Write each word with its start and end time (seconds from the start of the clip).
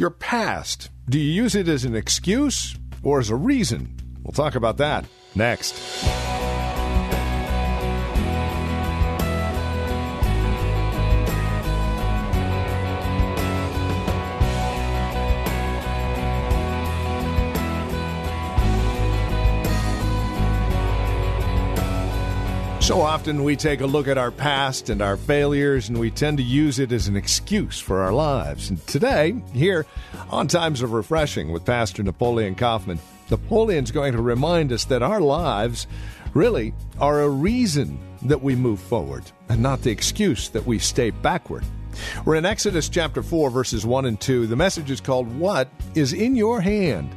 Your 0.00 0.10
past. 0.10 0.90
Do 1.08 1.18
you 1.18 1.42
use 1.42 1.56
it 1.56 1.66
as 1.66 1.84
an 1.84 1.96
excuse 1.96 2.76
or 3.02 3.18
as 3.18 3.30
a 3.30 3.34
reason? 3.34 3.96
We'll 4.22 4.30
talk 4.30 4.54
about 4.54 4.76
that 4.76 5.04
next. 5.34 5.74
So 22.88 23.02
often 23.02 23.44
we 23.44 23.54
take 23.54 23.82
a 23.82 23.86
look 23.86 24.08
at 24.08 24.16
our 24.16 24.30
past 24.30 24.88
and 24.88 25.02
our 25.02 25.18
failures 25.18 25.90
and 25.90 26.00
we 26.00 26.10
tend 26.10 26.38
to 26.38 26.42
use 26.42 26.78
it 26.78 26.90
as 26.90 27.06
an 27.06 27.16
excuse 27.16 27.78
for 27.78 28.00
our 28.00 28.14
lives. 28.14 28.70
And 28.70 28.84
today, 28.86 29.34
here 29.52 29.84
on 30.30 30.48
Times 30.48 30.80
of 30.80 30.92
Refreshing 30.92 31.52
with 31.52 31.66
Pastor 31.66 32.02
Napoleon 32.02 32.54
Kaufman, 32.54 32.98
Napoleon's 33.30 33.90
going 33.90 34.14
to 34.14 34.22
remind 34.22 34.72
us 34.72 34.86
that 34.86 35.02
our 35.02 35.20
lives 35.20 35.86
really 36.32 36.72
are 36.98 37.20
a 37.20 37.28
reason 37.28 37.98
that 38.22 38.42
we 38.42 38.56
move 38.56 38.80
forward 38.80 39.24
and 39.50 39.62
not 39.62 39.82
the 39.82 39.90
excuse 39.90 40.48
that 40.48 40.64
we 40.64 40.78
stay 40.78 41.10
backward. 41.10 41.66
We're 42.24 42.36
in 42.36 42.46
Exodus 42.46 42.88
chapter 42.88 43.22
4, 43.22 43.50
verses 43.50 43.84
1 43.84 44.06
and 44.06 44.18
2. 44.18 44.46
The 44.46 44.56
message 44.56 44.90
is 44.90 45.02
called, 45.02 45.30
What 45.38 45.68
is 45.94 46.14
in 46.14 46.36
Your 46.36 46.62
Hand? 46.62 47.14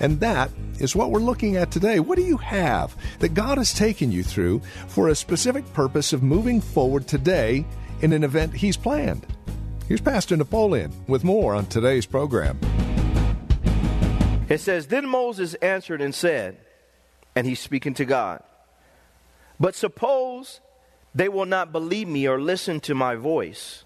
And 0.00 0.20
that 0.20 0.50
is 0.78 0.96
what 0.96 1.10
we're 1.10 1.20
looking 1.20 1.56
at 1.56 1.70
today. 1.70 2.00
What 2.00 2.16
do 2.16 2.24
you 2.24 2.36
have 2.38 2.96
that 3.20 3.34
God 3.34 3.58
has 3.58 3.72
taken 3.72 4.12
you 4.12 4.22
through 4.22 4.60
for 4.88 5.08
a 5.08 5.14
specific 5.14 5.70
purpose 5.72 6.12
of 6.12 6.22
moving 6.22 6.60
forward 6.60 7.06
today 7.06 7.64
in 8.02 8.12
an 8.12 8.24
event 8.24 8.54
He's 8.54 8.76
planned? 8.76 9.26
Here's 9.88 10.00
Pastor 10.00 10.36
Napoleon 10.36 10.92
with 11.06 11.24
more 11.24 11.54
on 11.54 11.66
today's 11.66 12.06
program. 12.06 12.58
It 14.48 14.60
says, 14.60 14.86
Then 14.86 15.08
Moses 15.08 15.54
answered 15.54 16.00
and 16.00 16.14
said, 16.14 16.58
and 17.34 17.46
he's 17.46 17.60
speaking 17.60 17.94
to 17.94 18.04
God, 18.04 18.42
But 19.58 19.74
suppose 19.74 20.60
they 21.14 21.28
will 21.28 21.46
not 21.46 21.72
believe 21.72 22.08
me 22.08 22.26
or 22.26 22.40
listen 22.40 22.80
to 22.80 22.94
my 22.94 23.14
voice. 23.14 23.84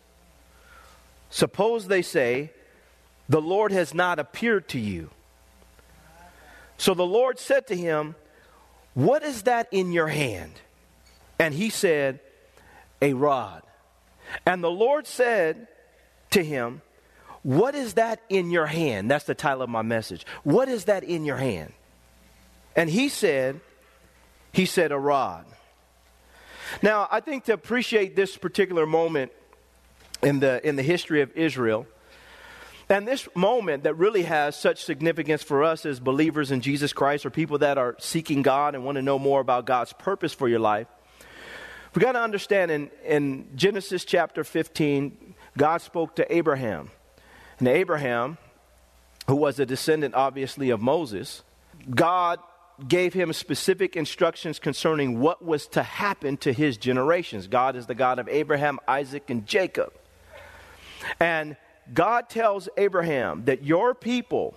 Suppose 1.30 1.88
they 1.88 2.02
say, 2.02 2.52
The 3.28 3.40
Lord 3.40 3.72
has 3.72 3.94
not 3.94 4.18
appeared 4.18 4.68
to 4.68 4.78
you. 4.78 5.10
So 6.78 6.94
the 6.94 7.04
Lord 7.04 7.38
said 7.38 7.66
to 7.66 7.76
him, 7.76 8.14
What 8.94 9.22
is 9.22 9.42
that 9.42 9.68
in 9.70 9.92
your 9.92 10.06
hand? 10.08 10.52
And 11.38 11.52
he 11.52 11.70
said, 11.70 12.20
A 13.02 13.12
rod. 13.12 13.62
And 14.46 14.62
the 14.62 14.70
Lord 14.70 15.06
said 15.06 15.66
to 16.30 16.42
him, 16.42 16.80
What 17.42 17.74
is 17.74 17.94
that 17.94 18.22
in 18.28 18.50
your 18.50 18.66
hand? 18.66 19.10
That's 19.10 19.24
the 19.24 19.34
title 19.34 19.62
of 19.62 19.68
my 19.68 19.82
message. 19.82 20.24
What 20.44 20.68
is 20.68 20.86
that 20.86 21.04
in 21.04 21.24
your 21.24 21.36
hand? 21.36 21.72
And 22.76 22.88
he 22.88 23.08
said, 23.08 23.60
He 24.52 24.64
said, 24.64 24.92
A 24.92 24.98
rod. 24.98 25.44
Now, 26.82 27.08
I 27.10 27.20
think 27.20 27.44
to 27.44 27.54
appreciate 27.54 28.14
this 28.14 28.36
particular 28.36 28.86
moment 28.86 29.32
in 30.22 30.40
the, 30.40 30.66
in 30.66 30.76
the 30.76 30.82
history 30.82 31.22
of 31.22 31.34
Israel, 31.36 31.86
and 32.90 33.06
this 33.06 33.28
moment 33.34 33.84
that 33.84 33.94
really 33.94 34.22
has 34.22 34.56
such 34.56 34.84
significance 34.84 35.42
for 35.42 35.62
us 35.62 35.84
as 35.84 36.00
believers 36.00 36.50
in 36.50 36.60
Jesus 36.60 36.92
Christ 36.92 37.26
or 37.26 37.30
people 37.30 37.58
that 37.58 37.76
are 37.76 37.96
seeking 37.98 38.42
God 38.42 38.74
and 38.74 38.84
want 38.84 38.96
to 38.96 39.02
know 39.02 39.18
more 39.18 39.40
about 39.40 39.66
God's 39.66 39.92
purpose 39.92 40.32
for 40.32 40.48
your 40.48 40.60
life, 40.60 40.86
we 41.94 42.00
got 42.00 42.12
to 42.12 42.20
understand 42.20 42.70
in, 42.70 42.90
in 43.04 43.48
Genesis 43.56 44.04
chapter 44.04 44.44
15, 44.44 45.34
God 45.56 45.82
spoke 45.82 46.16
to 46.16 46.34
Abraham. 46.34 46.90
And 47.58 47.68
Abraham, 47.68 48.38
who 49.26 49.36
was 49.36 49.58
a 49.58 49.66
descendant 49.66 50.14
obviously 50.14 50.70
of 50.70 50.80
Moses, 50.80 51.42
God 51.90 52.38
gave 52.86 53.12
him 53.12 53.32
specific 53.32 53.96
instructions 53.96 54.58
concerning 54.58 55.18
what 55.18 55.44
was 55.44 55.66
to 55.68 55.82
happen 55.82 56.36
to 56.38 56.52
his 56.52 56.76
generations. 56.76 57.48
God 57.48 57.74
is 57.74 57.86
the 57.86 57.94
God 57.94 58.18
of 58.18 58.28
Abraham, 58.28 58.78
Isaac, 58.86 59.28
and 59.30 59.44
Jacob. 59.46 59.92
And 61.18 61.56
God 61.94 62.28
tells 62.28 62.68
Abraham 62.76 63.44
that 63.44 63.64
your 63.64 63.94
people, 63.94 64.56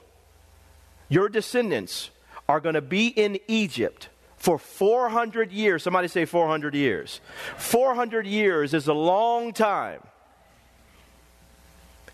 your 1.09 1.29
descendants, 1.29 2.09
are 2.47 2.59
going 2.59 2.75
to 2.75 2.81
be 2.81 3.07
in 3.07 3.39
Egypt 3.47 4.09
for 4.37 4.57
400 4.57 5.51
years. 5.51 5.83
Somebody 5.83 6.07
say 6.07 6.25
400 6.25 6.73
years. 6.73 7.21
400 7.57 8.25
years 8.25 8.73
is 8.73 8.87
a 8.87 8.93
long 8.93 9.53
time. 9.53 10.01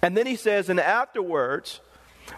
And 0.01 0.15
then 0.15 0.27
he 0.27 0.35
says, 0.35 0.69
and 0.69 0.79
afterwards, 0.79 1.79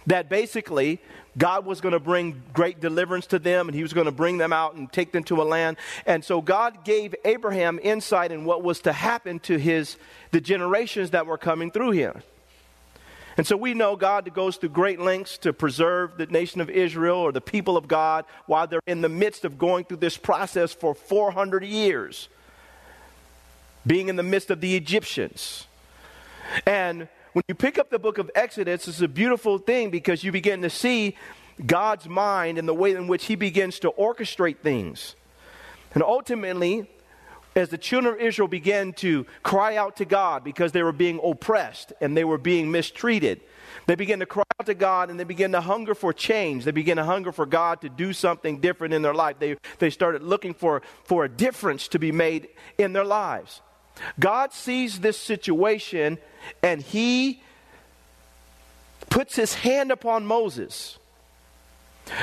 that 0.08 0.30
basically 0.30 1.02
God 1.38 1.66
was 1.66 1.82
going 1.82 1.94
to 1.94 2.00
bring 2.00 2.42
great 2.54 2.80
deliverance 2.80 3.28
to 3.28 3.40
them 3.40 3.68
and 3.68 3.76
he 3.76 3.82
was 3.82 3.94
going 3.94 4.06
to 4.06 4.12
bring 4.12 4.38
them 4.38 4.54
out 4.54 4.76
and 4.76 4.92
take 4.92 5.12
them 5.12 5.24
to 5.26 5.42
a 5.42 5.44
land. 5.44 5.78
And 6.06 6.24
so 6.24 6.42
God 6.42 6.84
gave 6.84 7.16
Abraham 7.26 7.80
insight 7.82 8.32
in 8.32 8.46
what 8.46 8.64
was 8.64 8.82
to 8.82 8.94
happen 8.94 9.40
to 9.42 9.58
his 9.58 9.98
the 10.32 10.42
generations 10.42 11.12
that 11.12 11.26
were 11.26 11.38
coming 11.38 11.72
through 11.72 11.92
him. 11.92 12.22
And 13.40 13.48
so 13.48 13.56
we 13.56 13.74
know 13.74 13.96
God 13.96 14.34
goes 14.34 14.58
through 14.58 14.72
great 14.72 15.00
lengths 15.00 15.38
to 15.38 15.54
preserve 15.54 16.18
the 16.18 16.26
nation 16.26 16.60
of 16.60 16.70
Israel 16.70 17.20
or 17.20 17.32
the 17.32 17.40
people 17.40 17.78
of 17.78 17.88
God 17.88 18.26
while 18.48 18.68
they're 18.68 18.82
in 18.86 19.00
the 19.00 19.08
midst 19.08 19.46
of 19.46 19.58
going 19.58 19.86
through 19.86 20.00
this 20.00 20.18
process 20.18 20.74
for 20.74 20.94
400 20.94 21.64
years, 21.64 22.28
being 23.88 24.10
in 24.10 24.18
the 24.18 24.24
midst 24.24 24.52
of 24.52 24.60
the 24.60 24.76
Egyptians. 24.76 25.68
And 26.66 27.08
when 27.32 27.44
you 27.48 27.56
pick 27.56 27.78
up 27.78 27.90
the 27.90 27.98
book 27.98 28.18
of 28.18 28.30
Exodus, 28.36 28.90
it's 28.90 29.00
a 29.00 29.08
beautiful 29.08 29.58
thing 29.58 29.90
because 29.90 30.22
you 30.22 30.34
begin 30.34 30.62
to 30.64 30.70
see 30.70 31.16
God's 31.66 32.10
mind 32.10 32.58
and 32.58 32.68
the 32.68 32.74
way 32.74 32.92
in 32.92 33.08
which 33.08 33.28
He 33.28 33.36
begins 33.36 33.80
to 33.80 33.92
orchestrate 33.92 34.58
things. 34.58 35.16
And 35.94 36.04
ultimately, 36.04 36.90
as 37.60 37.70
the 37.70 37.78
children 37.78 38.16
of 38.16 38.22
Israel 38.22 38.48
began 38.48 38.94
to 38.94 39.26
cry 39.44 39.76
out 39.76 39.98
to 39.98 40.06
God 40.06 40.44
because 40.44 40.72
they 40.72 40.84
were 40.84 40.92
being 40.92 41.20
oppressed 41.24 41.94
and 42.02 42.16
they 42.16 42.24
were 42.24 42.38
being 42.38 42.72
mistreated, 42.72 43.42
they 43.86 43.96
began 43.96 44.20
to 44.20 44.26
cry 44.26 44.44
out 44.60 44.66
to 44.66 44.74
God 44.74 45.10
and 45.10 45.20
they 45.20 45.24
began 45.24 45.52
to 45.52 45.62
hunger 45.62 45.94
for 45.94 46.14
change. 46.14 46.64
They 46.64 46.72
began 46.72 46.98
to 46.98 47.04
hunger 47.04 47.32
for 47.32 47.46
God 47.46 47.82
to 47.82 47.90
do 47.90 48.14
something 48.14 48.60
different 48.60 48.94
in 48.94 49.02
their 49.02 49.14
life. 49.14 49.38
They, 49.40 49.58
they 49.80 49.90
started 49.90 50.24
looking 50.24 50.54
for, 50.54 50.82
for 51.04 51.26
a 51.26 51.30
difference 51.30 51.88
to 51.90 52.00
be 52.00 52.12
made 52.12 52.50
in 52.78 52.94
their 52.94 53.06
lives. 53.06 53.62
God 54.20 54.54
sees 54.54 55.00
this 55.00 55.18
situation 55.18 56.18
and 56.64 56.82
he 56.82 57.42
puts 59.10 59.36
his 59.36 59.56
hand 59.56 59.92
upon 59.92 60.26
Moses. 60.26 60.98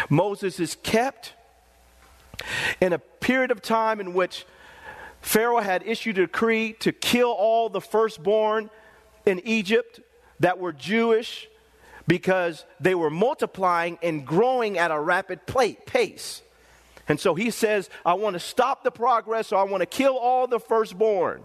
Moses 0.08 0.58
is 0.58 0.76
kept 0.82 1.34
in 2.80 2.92
a 2.92 2.98
period 2.98 3.50
of 3.50 3.62
time 3.62 4.00
in 4.00 4.14
which 4.14 4.44
Pharaoh 5.26 5.60
had 5.60 5.82
issued 5.84 6.18
a 6.18 6.20
decree 6.22 6.74
to 6.74 6.92
kill 6.92 7.30
all 7.30 7.68
the 7.68 7.80
firstborn 7.80 8.70
in 9.26 9.40
Egypt 9.40 9.98
that 10.38 10.60
were 10.60 10.72
Jewish 10.72 11.48
because 12.06 12.64
they 12.78 12.94
were 12.94 13.10
multiplying 13.10 13.98
and 14.04 14.24
growing 14.24 14.78
at 14.78 14.92
a 14.92 15.00
rapid 15.00 15.40
pace. 15.44 16.42
And 17.08 17.18
so 17.18 17.34
he 17.34 17.50
says, 17.50 17.90
I 18.04 18.14
want 18.14 18.34
to 18.34 18.40
stop 18.40 18.84
the 18.84 18.92
progress, 18.92 19.48
so 19.48 19.56
I 19.56 19.64
want 19.64 19.80
to 19.80 19.86
kill 19.86 20.16
all 20.16 20.46
the 20.46 20.60
firstborn. 20.60 21.44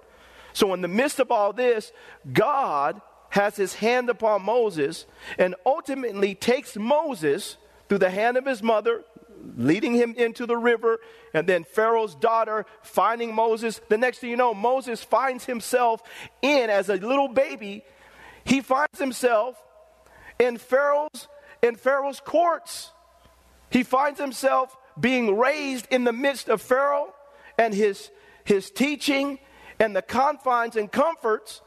So, 0.54 0.76
in 0.76 0.82
the 0.82 0.88
midst 0.88 1.20
of 1.20 1.32
all 1.32 1.52
this, 1.52 1.92
God 2.32 3.02
has 3.30 3.56
his 3.56 3.74
hand 3.74 4.12
upon 4.12 4.44
Moses 4.44 5.08
and 5.40 5.56
ultimately 5.66 6.36
takes 6.36 6.78
Moses 6.78 7.58
through 7.90 7.98
the 7.98 8.12
hand 8.12 8.38
of 8.38 8.46
his 8.46 8.62
mother, 8.62 9.04
leading 9.58 9.94
him 9.94 10.14
into 10.18 10.46
the 10.46 10.58
river, 10.58 11.00
and 11.34 11.48
then 11.48 11.64
Pharaoh's 11.64 12.16
daughter 12.16 12.66
finding 12.82 13.34
Moses. 13.34 13.82
The 13.90 13.98
next 13.98 14.20
thing 14.20 14.30
you 14.30 14.38
know, 14.38 14.54
Moses 14.54 15.04
finds 15.04 15.46
himself 15.46 16.02
in, 16.42 16.70
as 16.70 16.90
a 16.90 16.96
little 16.96 17.28
baby, 17.28 17.84
he 18.44 18.62
finds 18.62 19.00
himself 19.00 19.62
in 20.40 20.58
Pharaoh's, 20.58 21.28
in 21.62 21.76
Pharaoh's 21.76 22.20
courts. 22.20 22.92
He 23.70 23.84
finds 23.84 24.20
himself 24.20 24.76
being 25.00 25.38
raised 25.38 25.88
in 25.92 26.04
the 26.04 26.12
midst 26.14 26.50
of 26.50 26.62
Pharaoh 26.62 27.14
and 27.58 27.74
his, 27.74 28.10
his 28.44 28.72
teaching 28.72 29.40
and 29.80 29.96
the 29.96 30.02
confines 30.02 30.76
and 30.76 30.92
comforts 30.92 31.62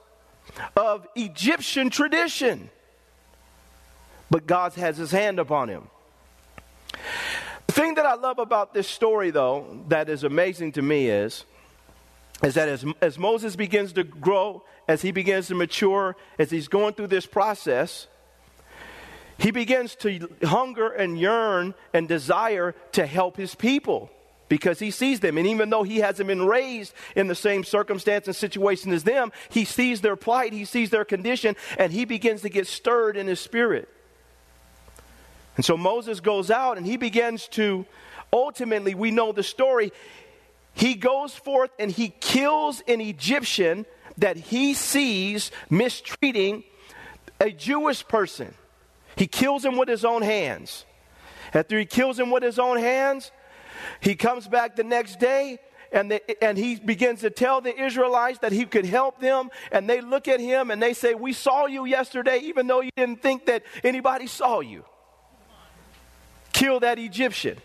of 0.76 1.06
Egyptian 1.16 1.90
tradition. 1.90 2.70
but 4.30 4.46
God 4.46 4.72
has 4.74 4.96
his 4.96 5.12
hand 5.12 5.38
upon 5.38 5.68
him. 5.68 5.88
Thing 7.74 7.94
that 7.94 8.06
I 8.06 8.14
love 8.14 8.38
about 8.38 8.72
this 8.72 8.86
story, 8.86 9.32
though, 9.32 9.82
that 9.88 10.08
is 10.08 10.22
amazing 10.22 10.70
to 10.72 10.82
me 10.82 11.08
is, 11.08 11.44
is 12.40 12.54
that 12.54 12.68
as, 12.68 12.84
as 13.00 13.18
Moses 13.18 13.56
begins 13.56 13.94
to 13.94 14.04
grow, 14.04 14.62
as 14.86 15.02
he 15.02 15.10
begins 15.10 15.48
to 15.48 15.56
mature, 15.56 16.14
as 16.38 16.52
he's 16.52 16.68
going 16.68 16.94
through 16.94 17.08
this 17.08 17.26
process, 17.26 18.06
he 19.38 19.50
begins 19.50 19.96
to 19.96 20.28
hunger 20.44 20.88
and 20.88 21.18
yearn 21.18 21.74
and 21.92 22.06
desire 22.06 22.76
to 22.92 23.06
help 23.06 23.36
his 23.36 23.56
people 23.56 24.08
because 24.48 24.78
he 24.78 24.92
sees 24.92 25.18
them. 25.18 25.36
And 25.36 25.48
even 25.48 25.68
though 25.68 25.82
he 25.82 25.96
hasn't 25.98 26.28
been 26.28 26.46
raised 26.46 26.94
in 27.16 27.26
the 27.26 27.34
same 27.34 27.64
circumstance 27.64 28.28
and 28.28 28.36
situation 28.36 28.92
as 28.92 29.02
them, 29.02 29.32
he 29.48 29.64
sees 29.64 30.00
their 30.00 30.14
plight, 30.14 30.52
he 30.52 30.64
sees 30.64 30.90
their 30.90 31.04
condition, 31.04 31.56
and 31.76 31.92
he 31.92 32.04
begins 32.04 32.42
to 32.42 32.48
get 32.48 32.68
stirred 32.68 33.16
in 33.16 33.26
his 33.26 33.40
spirit. 33.40 33.88
And 35.56 35.64
so 35.64 35.76
Moses 35.76 36.20
goes 36.20 36.50
out 36.50 36.76
and 36.76 36.86
he 36.86 36.96
begins 36.96 37.48
to, 37.48 37.86
ultimately, 38.32 38.94
we 38.94 39.10
know 39.10 39.32
the 39.32 39.42
story. 39.42 39.92
He 40.74 40.94
goes 40.94 41.34
forth 41.34 41.70
and 41.78 41.90
he 41.90 42.08
kills 42.20 42.82
an 42.88 43.00
Egyptian 43.00 43.86
that 44.18 44.36
he 44.36 44.74
sees 44.74 45.50
mistreating 45.70 46.64
a 47.40 47.50
Jewish 47.50 48.06
person. 48.06 48.54
He 49.16 49.26
kills 49.26 49.64
him 49.64 49.76
with 49.76 49.88
his 49.88 50.04
own 50.04 50.22
hands. 50.22 50.84
After 51.52 51.78
he 51.78 51.84
kills 51.84 52.18
him 52.18 52.30
with 52.30 52.42
his 52.42 52.58
own 52.58 52.78
hands, 52.78 53.30
he 54.00 54.16
comes 54.16 54.48
back 54.48 54.74
the 54.74 54.84
next 54.84 55.20
day 55.20 55.58
and, 55.92 56.10
the, 56.10 56.44
and 56.44 56.58
he 56.58 56.74
begins 56.74 57.20
to 57.20 57.30
tell 57.30 57.60
the 57.60 57.80
Israelites 57.80 58.40
that 58.40 58.50
he 58.50 58.64
could 58.64 58.84
help 58.84 59.20
them. 59.20 59.50
And 59.70 59.88
they 59.88 60.00
look 60.00 60.26
at 60.26 60.40
him 60.40 60.72
and 60.72 60.82
they 60.82 60.92
say, 60.92 61.14
We 61.14 61.32
saw 61.32 61.66
you 61.66 61.84
yesterday, 61.84 62.38
even 62.38 62.66
though 62.66 62.80
you 62.80 62.90
didn't 62.96 63.22
think 63.22 63.46
that 63.46 63.62
anybody 63.84 64.26
saw 64.26 64.58
you. 64.58 64.84
Kill 66.64 66.80
that 66.80 66.98
Egyptian. 66.98 67.58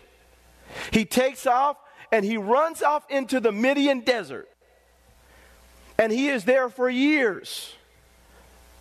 He 0.92 1.06
takes 1.06 1.46
off 1.46 1.78
and 2.12 2.22
he 2.22 2.36
runs 2.36 2.82
off 2.82 3.02
into 3.08 3.40
the 3.40 3.50
Midian 3.50 4.00
desert. 4.00 4.46
And 5.98 6.12
he 6.12 6.28
is 6.28 6.44
there 6.44 6.68
for 6.68 6.90
years, 6.90 7.72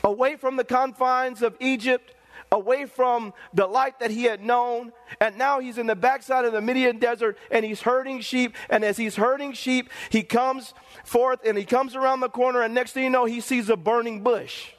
away 0.04 0.36
from 0.36 0.58
the 0.58 0.66
confines 0.66 1.42
of 1.42 1.56
Egypt, 1.62 2.14
away 2.52 2.86
from 2.86 3.34
the 3.54 3.66
light 3.66 4.00
that 4.02 4.12
he 4.12 4.26
had 4.26 4.44
known. 4.44 4.92
And 5.22 5.38
now 5.38 5.62
he's 5.62 5.78
in 5.78 5.88
the 5.88 5.96
backside 5.96 6.44
of 6.44 6.52
the 6.52 6.60
Midian 6.60 7.00
desert 7.00 7.38
and 7.50 7.64
he's 7.64 7.80
herding 7.80 8.20
sheep. 8.20 8.58
And 8.70 8.84
as 8.84 8.98
he's 8.98 9.16
herding 9.16 9.54
sheep, 9.54 9.90
he 10.10 10.22
comes 10.22 10.74
forth 11.06 11.40
and 11.46 11.58
he 11.58 11.64
comes 11.64 11.96
around 11.96 12.20
the 12.20 12.28
corner. 12.28 12.62
And 12.62 12.74
next 12.74 12.92
thing 12.92 13.06
you 13.06 13.10
know, 13.10 13.24
he 13.24 13.40
sees 13.40 13.70
a 13.70 13.78
burning 13.78 14.22
bush. 14.22 14.72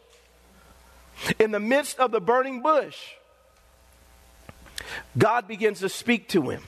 In 1.39 1.51
the 1.51 1.61
midst 1.61 1.99
of 1.99 2.11
the 2.11 2.21
burning 2.21 2.61
bush, 2.61 3.15
God 5.17 5.49
begins 5.49 5.81
to 5.81 5.89
speak 5.89 6.29
to 6.29 6.51
him 6.51 6.63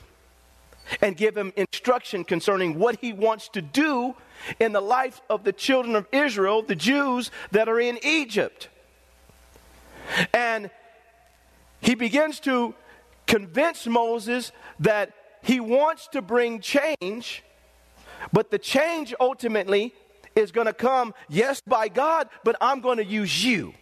and 1.01 1.15
give 1.15 1.35
him 1.37 1.53
instruction 1.55 2.23
concerning 2.23 2.77
what 2.77 2.97
he 2.99 3.13
wants 3.13 3.49
to 3.49 3.61
do 3.61 4.15
in 4.59 4.73
the 4.73 4.81
life 4.81 5.21
of 5.29 5.43
the 5.43 5.53
children 5.53 5.95
of 5.95 6.07
Israel, 6.11 6.61
the 6.61 6.75
Jews 6.75 7.31
that 7.51 7.69
are 7.69 7.79
in 7.79 7.99
Egypt. 8.03 8.69
And 10.33 10.69
he 11.81 11.95
begins 11.95 12.39
to 12.41 12.75
convince 13.27 13.87
Moses 13.87 14.51
that 14.79 15.13
he 15.41 15.59
wants 15.59 16.07
to 16.09 16.21
bring 16.21 16.59
change, 16.59 17.43
but 18.31 18.51
the 18.51 18.59
change 18.59 19.13
ultimately 19.19 19.93
is 20.35 20.51
going 20.51 20.67
to 20.67 20.73
come, 20.73 21.13
yes, 21.29 21.61
by 21.61 21.87
God, 21.87 22.29
but 22.43 22.55
I'm 22.59 22.81
going 22.81 22.97
to 22.97 23.05
use 23.05 23.43
you. 23.43 23.73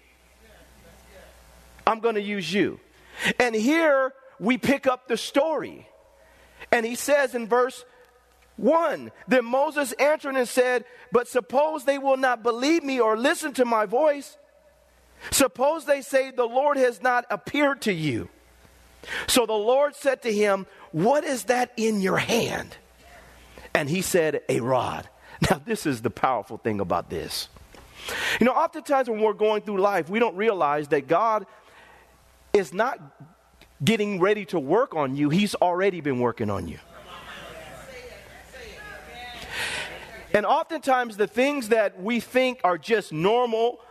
I'm 1.85 1.99
going 1.99 2.15
to 2.15 2.21
use 2.21 2.51
you. 2.51 2.79
And 3.39 3.55
here 3.55 4.13
we 4.41 4.57
pick 4.57 4.87
up 4.87 5.07
the 5.07 5.15
story. 5.15 5.87
And 6.71 6.85
he 6.85 6.95
says 6.95 7.35
in 7.35 7.47
verse 7.47 7.85
1 8.57 9.11
Then 9.27 9.45
Moses 9.45 9.93
answered 9.93 10.35
and 10.35 10.47
said, 10.47 10.83
But 11.11 11.27
suppose 11.27 11.85
they 11.85 11.99
will 11.99 12.17
not 12.17 12.43
believe 12.43 12.83
me 12.83 12.99
or 12.99 13.15
listen 13.15 13.53
to 13.53 13.65
my 13.65 13.85
voice. 13.85 14.37
Suppose 15.29 15.85
they 15.85 16.01
say, 16.01 16.31
The 16.31 16.45
Lord 16.45 16.75
has 16.77 17.01
not 17.01 17.25
appeared 17.29 17.81
to 17.83 17.93
you. 17.93 18.29
So 19.27 19.45
the 19.45 19.53
Lord 19.53 19.95
said 19.95 20.23
to 20.23 20.33
him, 20.33 20.65
What 20.91 21.23
is 21.23 21.45
that 21.45 21.71
in 21.77 22.01
your 22.01 22.17
hand? 22.17 22.75
And 23.75 23.87
he 23.87 24.01
said, 24.01 24.41
A 24.49 24.59
rod. 24.59 25.07
Now, 25.49 25.59
this 25.65 25.87
is 25.87 26.03
the 26.03 26.11
powerful 26.11 26.57
thing 26.57 26.79
about 26.79 27.09
this. 27.09 27.49
You 28.39 28.45
know, 28.45 28.51
oftentimes 28.51 29.09
when 29.09 29.19
we're 29.21 29.33
going 29.33 29.63
through 29.63 29.81
life, 29.81 30.07
we 30.07 30.19
don't 30.19 30.35
realize 30.35 30.89
that 30.89 31.07
God 31.07 31.47
is 32.53 32.73
not 32.73 32.99
getting 33.83 34.19
ready 34.19 34.45
to 34.45 34.59
work 34.59 34.95
on 34.95 35.15
you, 35.15 35.29
He's 35.29 35.55
already 35.55 36.01
been 36.01 36.19
working 36.19 36.49
on 36.49 36.67
you. 36.67 36.79
And 40.33 40.45
oftentimes, 40.45 41.17
the 41.17 41.27
things 41.27 41.69
that 41.69 42.01
we 42.01 42.21
think 42.21 42.61
are 42.63 42.77
just 42.77 43.11
normal, 43.11 43.81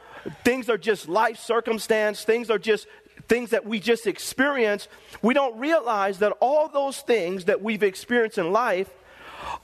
things 0.42 0.70
are 0.70 0.78
just 0.78 1.08
life 1.08 1.38
circumstance, 1.38 2.24
things 2.24 2.48
are 2.48 2.58
just 2.58 2.86
things 3.28 3.50
that 3.50 3.66
we 3.66 3.78
just 3.78 4.06
experience, 4.06 4.88
we 5.22 5.34
don't 5.34 5.58
realize 5.58 6.18
that 6.18 6.32
all 6.40 6.68
those 6.68 7.00
things 7.00 7.44
that 7.44 7.62
we've 7.62 7.82
experienced 7.82 8.38
in 8.38 8.52
life 8.52 8.90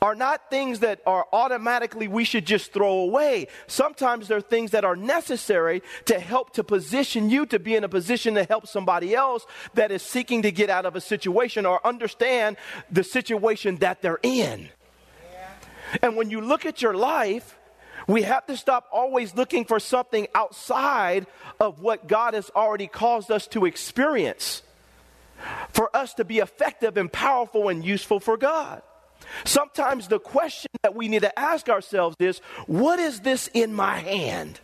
are 0.01 0.15
not 0.15 0.51
things 0.51 0.81
that 0.81 1.01
are 1.07 1.27
automatically 1.33 2.09
we 2.09 2.25
should 2.25 2.47
just 2.47 2.73
throw 2.73 2.99
away. 2.99 3.49
Sometimes 3.67 4.29
they're 4.29 4.41
things 4.41 4.71
that 4.73 4.85
are 4.85 4.97
necessary 4.97 5.83
to 6.07 6.19
help 6.19 6.53
to 6.55 6.65
position 6.65 7.31
you 7.31 7.47
to 7.47 7.59
be 7.59 7.75
in 7.75 7.85
a 7.85 7.89
position 7.89 8.35
to 8.35 8.45
help 8.45 8.67
somebody 8.67 9.15
else 9.15 9.47
that 9.75 9.91
is 9.91 10.03
seeking 10.03 10.43
to 10.43 10.51
get 10.51 10.71
out 10.71 10.87
of 10.87 10.97
a 10.97 11.01
situation 11.01 11.67
or 11.67 11.85
understand 11.87 12.57
the 12.91 13.05
situation 13.05 13.77
that 13.77 14.03
they're 14.03 14.21
in. 14.23 14.69
And 16.03 16.17
when 16.17 16.31
you 16.31 16.41
look 16.41 16.67
at 16.67 16.83
your 16.83 16.95
life, 16.95 17.57
we 18.07 18.23
have 18.23 18.47
to 18.47 18.57
stop 18.57 18.89
always 18.93 19.35
looking 19.35 19.65
for 19.65 19.81
something 19.81 20.29
outside 20.35 21.27
of 21.59 21.81
what 21.81 22.07
God 22.07 22.35
has 22.35 22.51
already 22.55 22.87
caused 22.87 23.31
us 23.31 23.47
to 23.49 23.65
experience 23.65 24.63
for 25.71 25.95
us 25.95 26.15
to 26.15 26.25
be 26.25 26.39
effective 26.39 26.97
and 26.97 27.13
powerful 27.13 27.69
and 27.69 27.85
useful 27.85 28.21
for 28.21 28.37
God. 28.37 28.83
Sometimes 29.45 30.09
the 30.09 30.19
question 30.19 30.71
that 30.83 30.95
we 30.95 31.09
need 31.09 31.23
to 31.23 31.39
ask 31.39 31.69
ourselves 31.69 32.17
is 32.19 32.39
what 32.67 32.99
is 32.99 33.21
this 33.21 33.49
in 33.53 33.73
my 33.75 33.99
hand? 33.99 34.61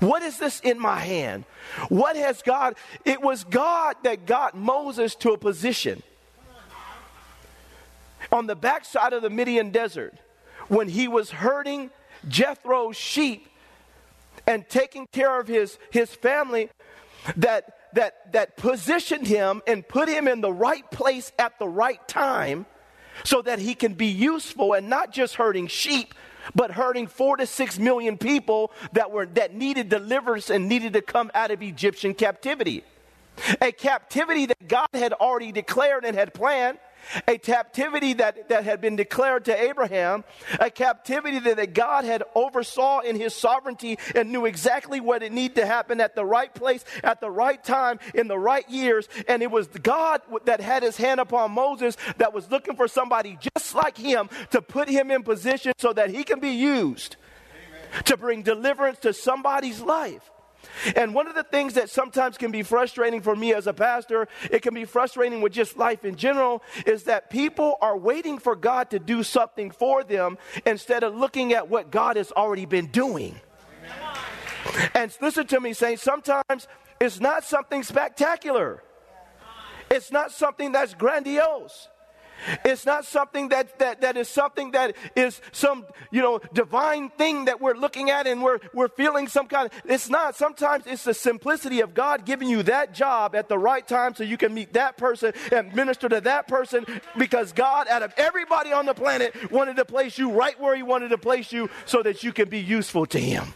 What 0.00 0.22
is 0.22 0.38
this 0.38 0.60
in 0.60 0.78
my 0.78 0.98
hand? 0.98 1.44
What 1.88 2.16
has 2.16 2.42
God? 2.42 2.74
It 3.04 3.22
was 3.22 3.44
God 3.44 3.96
that 4.02 4.26
got 4.26 4.56
Moses 4.56 5.14
to 5.16 5.32
a 5.32 5.38
position 5.38 6.02
on 8.32 8.46
the 8.46 8.56
backside 8.56 9.12
of 9.12 9.22
the 9.22 9.30
Midian 9.30 9.70
desert 9.70 10.14
when 10.68 10.88
he 10.88 11.08
was 11.08 11.30
herding 11.30 11.90
Jethro's 12.26 12.96
sheep 12.96 13.48
and 14.46 14.68
taking 14.68 15.06
care 15.06 15.38
of 15.40 15.46
his, 15.46 15.78
his 15.90 16.14
family 16.14 16.70
that, 17.36 17.76
that, 17.94 18.32
that 18.32 18.56
positioned 18.56 19.26
him 19.26 19.62
and 19.66 19.86
put 19.86 20.08
him 20.08 20.26
in 20.26 20.40
the 20.40 20.52
right 20.52 20.88
place 20.90 21.32
at 21.38 21.58
the 21.58 21.68
right 21.68 22.06
time 22.08 22.66
so 23.22 23.42
that 23.42 23.58
he 23.58 23.74
can 23.74 23.94
be 23.94 24.06
useful 24.06 24.72
and 24.74 24.88
not 24.88 25.12
just 25.12 25.36
herding 25.36 25.66
sheep, 25.66 26.14
but 26.54 26.72
hurting 26.72 27.06
four 27.06 27.36
to 27.36 27.46
six 27.46 27.78
million 27.78 28.18
people 28.18 28.72
that 28.92 29.10
were 29.10 29.26
that 29.26 29.54
needed 29.54 29.88
deliverance 29.88 30.50
and 30.50 30.68
needed 30.68 30.92
to 30.94 31.02
come 31.02 31.30
out 31.34 31.50
of 31.50 31.62
Egyptian 31.62 32.14
captivity. 32.14 32.84
A 33.60 33.72
captivity 33.72 34.46
that 34.46 34.68
God 34.68 34.88
had 34.92 35.12
already 35.12 35.52
declared 35.52 36.04
and 36.04 36.16
had 36.16 36.34
planned 36.34 36.78
a 37.26 37.38
captivity 37.38 38.14
that, 38.14 38.48
that 38.48 38.64
had 38.64 38.80
been 38.80 38.96
declared 38.96 39.44
to 39.46 39.60
Abraham, 39.60 40.24
a 40.60 40.70
captivity 40.70 41.38
that, 41.38 41.56
that 41.56 41.74
God 41.74 42.04
had 42.04 42.22
oversaw 42.34 43.00
in 43.00 43.16
his 43.16 43.34
sovereignty 43.34 43.98
and 44.14 44.30
knew 44.30 44.46
exactly 44.46 45.00
what 45.00 45.22
it 45.22 45.32
needed 45.32 45.56
to 45.56 45.66
happen 45.66 46.00
at 46.00 46.14
the 46.14 46.24
right 46.24 46.52
place, 46.54 46.84
at 47.02 47.20
the 47.20 47.30
right 47.30 47.62
time, 47.62 47.98
in 48.14 48.28
the 48.28 48.38
right 48.38 48.68
years. 48.68 49.08
And 49.28 49.42
it 49.42 49.50
was 49.50 49.66
God 49.68 50.22
that 50.44 50.60
had 50.60 50.82
his 50.82 50.96
hand 50.96 51.20
upon 51.20 51.52
Moses 51.52 51.96
that 52.18 52.32
was 52.32 52.50
looking 52.50 52.76
for 52.76 52.88
somebody 52.88 53.38
just 53.54 53.74
like 53.74 53.96
him 53.96 54.28
to 54.50 54.62
put 54.62 54.88
him 54.88 55.10
in 55.10 55.22
position 55.22 55.72
so 55.78 55.92
that 55.92 56.10
he 56.10 56.24
can 56.24 56.40
be 56.40 56.50
used 56.50 57.16
Amen. 57.94 58.04
to 58.04 58.16
bring 58.16 58.42
deliverance 58.42 58.98
to 59.00 59.12
somebody's 59.12 59.80
life. 59.80 60.30
And 60.96 61.14
one 61.14 61.26
of 61.26 61.34
the 61.34 61.42
things 61.42 61.74
that 61.74 61.90
sometimes 61.90 62.38
can 62.38 62.50
be 62.50 62.62
frustrating 62.62 63.20
for 63.20 63.34
me 63.34 63.54
as 63.54 63.66
a 63.66 63.72
pastor, 63.72 64.28
it 64.50 64.62
can 64.62 64.74
be 64.74 64.84
frustrating 64.84 65.40
with 65.40 65.52
just 65.52 65.76
life 65.76 66.04
in 66.04 66.16
general, 66.16 66.62
is 66.86 67.04
that 67.04 67.30
people 67.30 67.76
are 67.80 67.96
waiting 67.96 68.38
for 68.38 68.56
God 68.56 68.90
to 68.90 68.98
do 68.98 69.22
something 69.22 69.70
for 69.70 70.04
them 70.04 70.38
instead 70.66 71.02
of 71.02 71.14
looking 71.14 71.52
at 71.52 71.68
what 71.68 71.90
God 71.90 72.16
has 72.16 72.32
already 72.32 72.66
been 72.66 72.86
doing. 72.86 73.40
And 74.94 75.16
listen 75.20 75.46
to 75.48 75.60
me 75.60 75.72
saying, 75.72 75.98
sometimes 75.98 76.68
it's 77.00 77.20
not 77.20 77.44
something 77.44 77.82
spectacular. 77.82 78.82
It's 79.90 80.10
not 80.10 80.32
something 80.32 80.72
that's 80.72 80.94
grandiose. 80.94 81.88
It's 82.64 82.86
not 82.86 83.04
something 83.04 83.48
that, 83.48 83.78
that, 83.78 84.00
that 84.02 84.16
is 84.16 84.28
something 84.28 84.72
that 84.72 84.96
is 85.16 85.40
some, 85.52 85.86
you 86.10 86.22
know, 86.22 86.40
divine 86.52 87.10
thing 87.10 87.46
that 87.46 87.60
we're 87.60 87.74
looking 87.74 88.10
at 88.10 88.26
and 88.26 88.42
we're, 88.42 88.58
we're 88.72 88.88
feeling 88.88 89.28
some 89.28 89.46
kind 89.46 89.70
of, 89.70 89.82
it's 89.84 90.08
not. 90.08 90.36
Sometimes 90.36 90.86
it's 90.86 91.04
the 91.04 91.14
simplicity 91.14 91.80
of 91.80 91.94
God 91.94 92.24
giving 92.24 92.48
you 92.48 92.62
that 92.64 92.94
job 92.94 93.34
at 93.34 93.48
the 93.48 93.58
right 93.58 93.86
time 93.86 94.14
so 94.14 94.24
you 94.24 94.36
can 94.36 94.52
meet 94.54 94.72
that 94.74 94.96
person 94.96 95.32
and 95.52 95.74
minister 95.74 96.08
to 96.08 96.20
that 96.22 96.48
person 96.48 96.86
because 97.16 97.52
God, 97.52 97.88
out 97.88 98.02
of 98.02 98.12
everybody 98.16 98.72
on 98.72 98.86
the 98.86 98.94
planet, 98.94 99.50
wanted 99.50 99.76
to 99.76 99.84
place 99.84 100.18
you 100.18 100.32
right 100.32 100.58
where 100.60 100.76
He 100.76 100.82
wanted 100.82 101.08
to 101.08 101.18
place 101.18 101.52
you 101.52 101.70
so 101.86 102.02
that 102.02 102.22
you 102.22 102.32
can 102.32 102.48
be 102.48 102.60
useful 102.60 103.06
to 103.06 103.18
Him. 103.18 103.54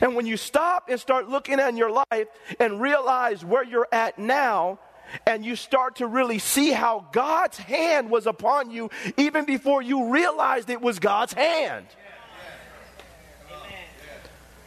And 0.00 0.16
when 0.16 0.26
you 0.26 0.36
stop 0.36 0.88
and 0.88 0.98
start 0.98 1.28
looking 1.28 1.60
at 1.60 1.74
your 1.76 1.90
life 1.90 2.26
and 2.58 2.80
realize 2.80 3.44
where 3.44 3.64
you're 3.64 3.88
at 3.92 4.18
now, 4.18 4.78
and 5.26 5.44
you 5.44 5.56
start 5.56 5.96
to 5.96 6.06
really 6.06 6.38
see 6.38 6.70
how 6.70 7.06
God's 7.12 7.58
hand 7.58 8.10
was 8.10 8.26
upon 8.26 8.70
you 8.70 8.90
even 9.16 9.44
before 9.44 9.82
you 9.82 10.10
realized 10.10 10.70
it 10.70 10.80
was 10.80 10.98
God's 10.98 11.32
hand. 11.32 11.86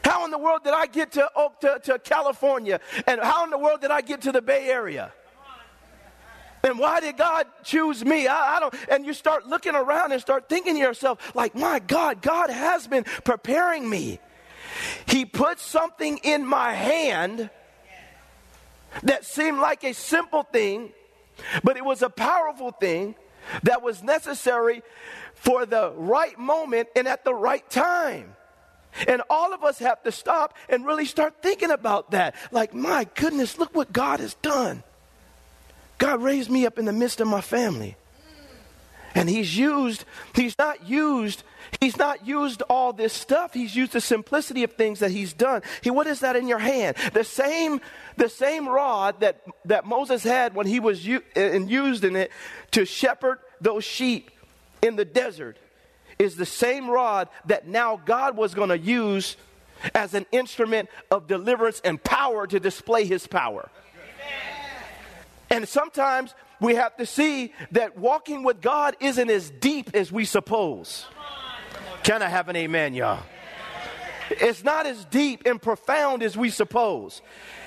How 0.04 0.24
in 0.24 0.30
the 0.30 0.38
world 0.38 0.64
did 0.64 0.72
I 0.72 0.86
get 0.86 1.12
to, 1.12 1.28
oh, 1.36 1.52
to, 1.60 1.80
to 1.84 1.98
California? 1.98 2.80
And 3.06 3.20
how 3.20 3.44
in 3.44 3.50
the 3.50 3.58
world 3.58 3.82
did 3.82 3.90
I 3.90 4.00
get 4.00 4.22
to 4.22 4.32
the 4.32 4.40
Bay 4.40 4.68
Area? 4.68 5.12
And 6.64 6.78
why 6.78 7.00
did 7.00 7.16
God 7.16 7.46
choose 7.62 8.04
me? 8.04 8.26
I, 8.26 8.56
I, 8.56 8.60
don't. 8.60 8.74
And 8.90 9.06
you 9.06 9.12
start 9.12 9.46
looking 9.46 9.74
around 9.74 10.12
and 10.12 10.20
start 10.20 10.48
thinking 10.48 10.74
to 10.74 10.80
yourself, 10.80 11.34
like, 11.34 11.54
my 11.54 11.78
God, 11.78 12.20
God 12.22 12.50
has 12.50 12.86
been 12.86 13.04
preparing 13.24 13.88
me. 13.88 14.18
He 15.06 15.24
put 15.24 15.60
something 15.60 16.18
in 16.18 16.44
my 16.46 16.72
hand 16.72 17.50
that 19.02 19.24
seemed 19.24 19.58
like 19.58 19.84
a 19.84 19.92
simple 19.94 20.42
thing, 20.42 20.92
but 21.62 21.76
it 21.76 21.84
was 21.84 22.02
a 22.02 22.10
powerful 22.10 22.72
thing 22.72 23.14
that 23.62 23.82
was 23.82 24.02
necessary 24.02 24.82
for 25.34 25.64
the 25.66 25.92
right 25.96 26.38
moment 26.38 26.88
and 26.96 27.06
at 27.08 27.24
the 27.24 27.34
right 27.34 27.68
time. 27.70 28.34
And 29.06 29.22
all 29.30 29.54
of 29.54 29.62
us 29.62 29.78
have 29.78 30.02
to 30.02 30.12
stop 30.12 30.54
and 30.68 30.84
really 30.84 31.04
start 31.04 31.42
thinking 31.42 31.70
about 31.70 32.10
that. 32.10 32.34
Like, 32.50 32.74
my 32.74 33.06
goodness, 33.14 33.58
look 33.58 33.74
what 33.74 33.92
God 33.92 34.20
has 34.20 34.34
done. 34.34 34.82
God 35.98 36.22
raised 36.22 36.50
me 36.50 36.66
up 36.66 36.78
in 36.78 36.84
the 36.84 36.92
midst 36.92 37.20
of 37.20 37.28
my 37.28 37.40
family. 37.40 37.96
And 39.14 39.28
he's 39.28 39.56
used, 39.56 40.04
he's 40.34 40.56
not 40.58 40.86
used, 40.86 41.42
he's 41.80 41.96
not 41.96 42.26
used 42.26 42.62
all 42.68 42.92
this 42.92 43.12
stuff. 43.12 43.54
He's 43.54 43.74
used 43.74 43.92
the 43.92 44.00
simplicity 44.00 44.64
of 44.64 44.74
things 44.74 45.00
that 45.00 45.10
he's 45.10 45.32
done. 45.32 45.62
He, 45.82 45.90
what 45.90 46.06
is 46.06 46.20
that 46.20 46.36
in 46.36 46.46
your 46.46 46.58
hand? 46.58 46.96
The 47.14 47.24
same, 47.24 47.80
the 48.16 48.28
same 48.28 48.68
rod 48.68 49.20
that, 49.20 49.42
that 49.64 49.86
Moses 49.86 50.22
had 50.22 50.54
when 50.54 50.66
he 50.66 50.80
was 50.80 51.06
u- 51.06 51.22
and 51.34 51.70
used 51.70 52.04
in 52.04 52.16
it 52.16 52.30
to 52.72 52.84
shepherd 52.84 53.38
those 53.60 53.84
sheep 53.84 54.30
in 54.82 54.96
the 54.96 55.04
desert 55.04 55.58
is 56.18 56.36
the 56.36 56.46
same 56.46 56.90
rod 56.90 57.28
that 57.46 57.66
now 57.66 58.00
God 58.04 58.36
was 58.36 58.54
going 58.54 58.70
to 58.70 58.78
use 58.78 59.36
as 59.94 60.14
an 60.14 60.26
instrument 60.32 60.88
of 61.10 61.26
deliverance 61.26 61.80
and 61.84 62.02
power 62.02 62.46
to 62.46 62.60
display 62.60 63.04
his 63.04 63.26
power. 63.26 63.70
And 65.50 65.66
sometimes 65.68 66.34
we 66.60 66.74
have 66.74 66.96
to 66.96 67.06
see 67.06 67.52
that 67.72 67.98
walking 67.98 68.42
with 68.42 68.60
God 68.60 68.96
isn't 69.00 69.30
as 69.30 69.50
deep 69.50 69.90
as 69.94 70.10
we 70.10 70.24
suppose. 70.24 71.06
Can 72.02 72.22
I 72.22 72.28
have 72.28 72.48
an 72.48 72.56
amen, 72.56 72.94
y'all? 72.94 73.22
It's 74.30 74.62
not 74.62 74.86
as 74.86 75.04
deep 75.06 75.46
and 75.46 75.60
profound 75.60 76.22
as 76.22 76.36
we 76.36 76.50
suppose. 76.50 77.22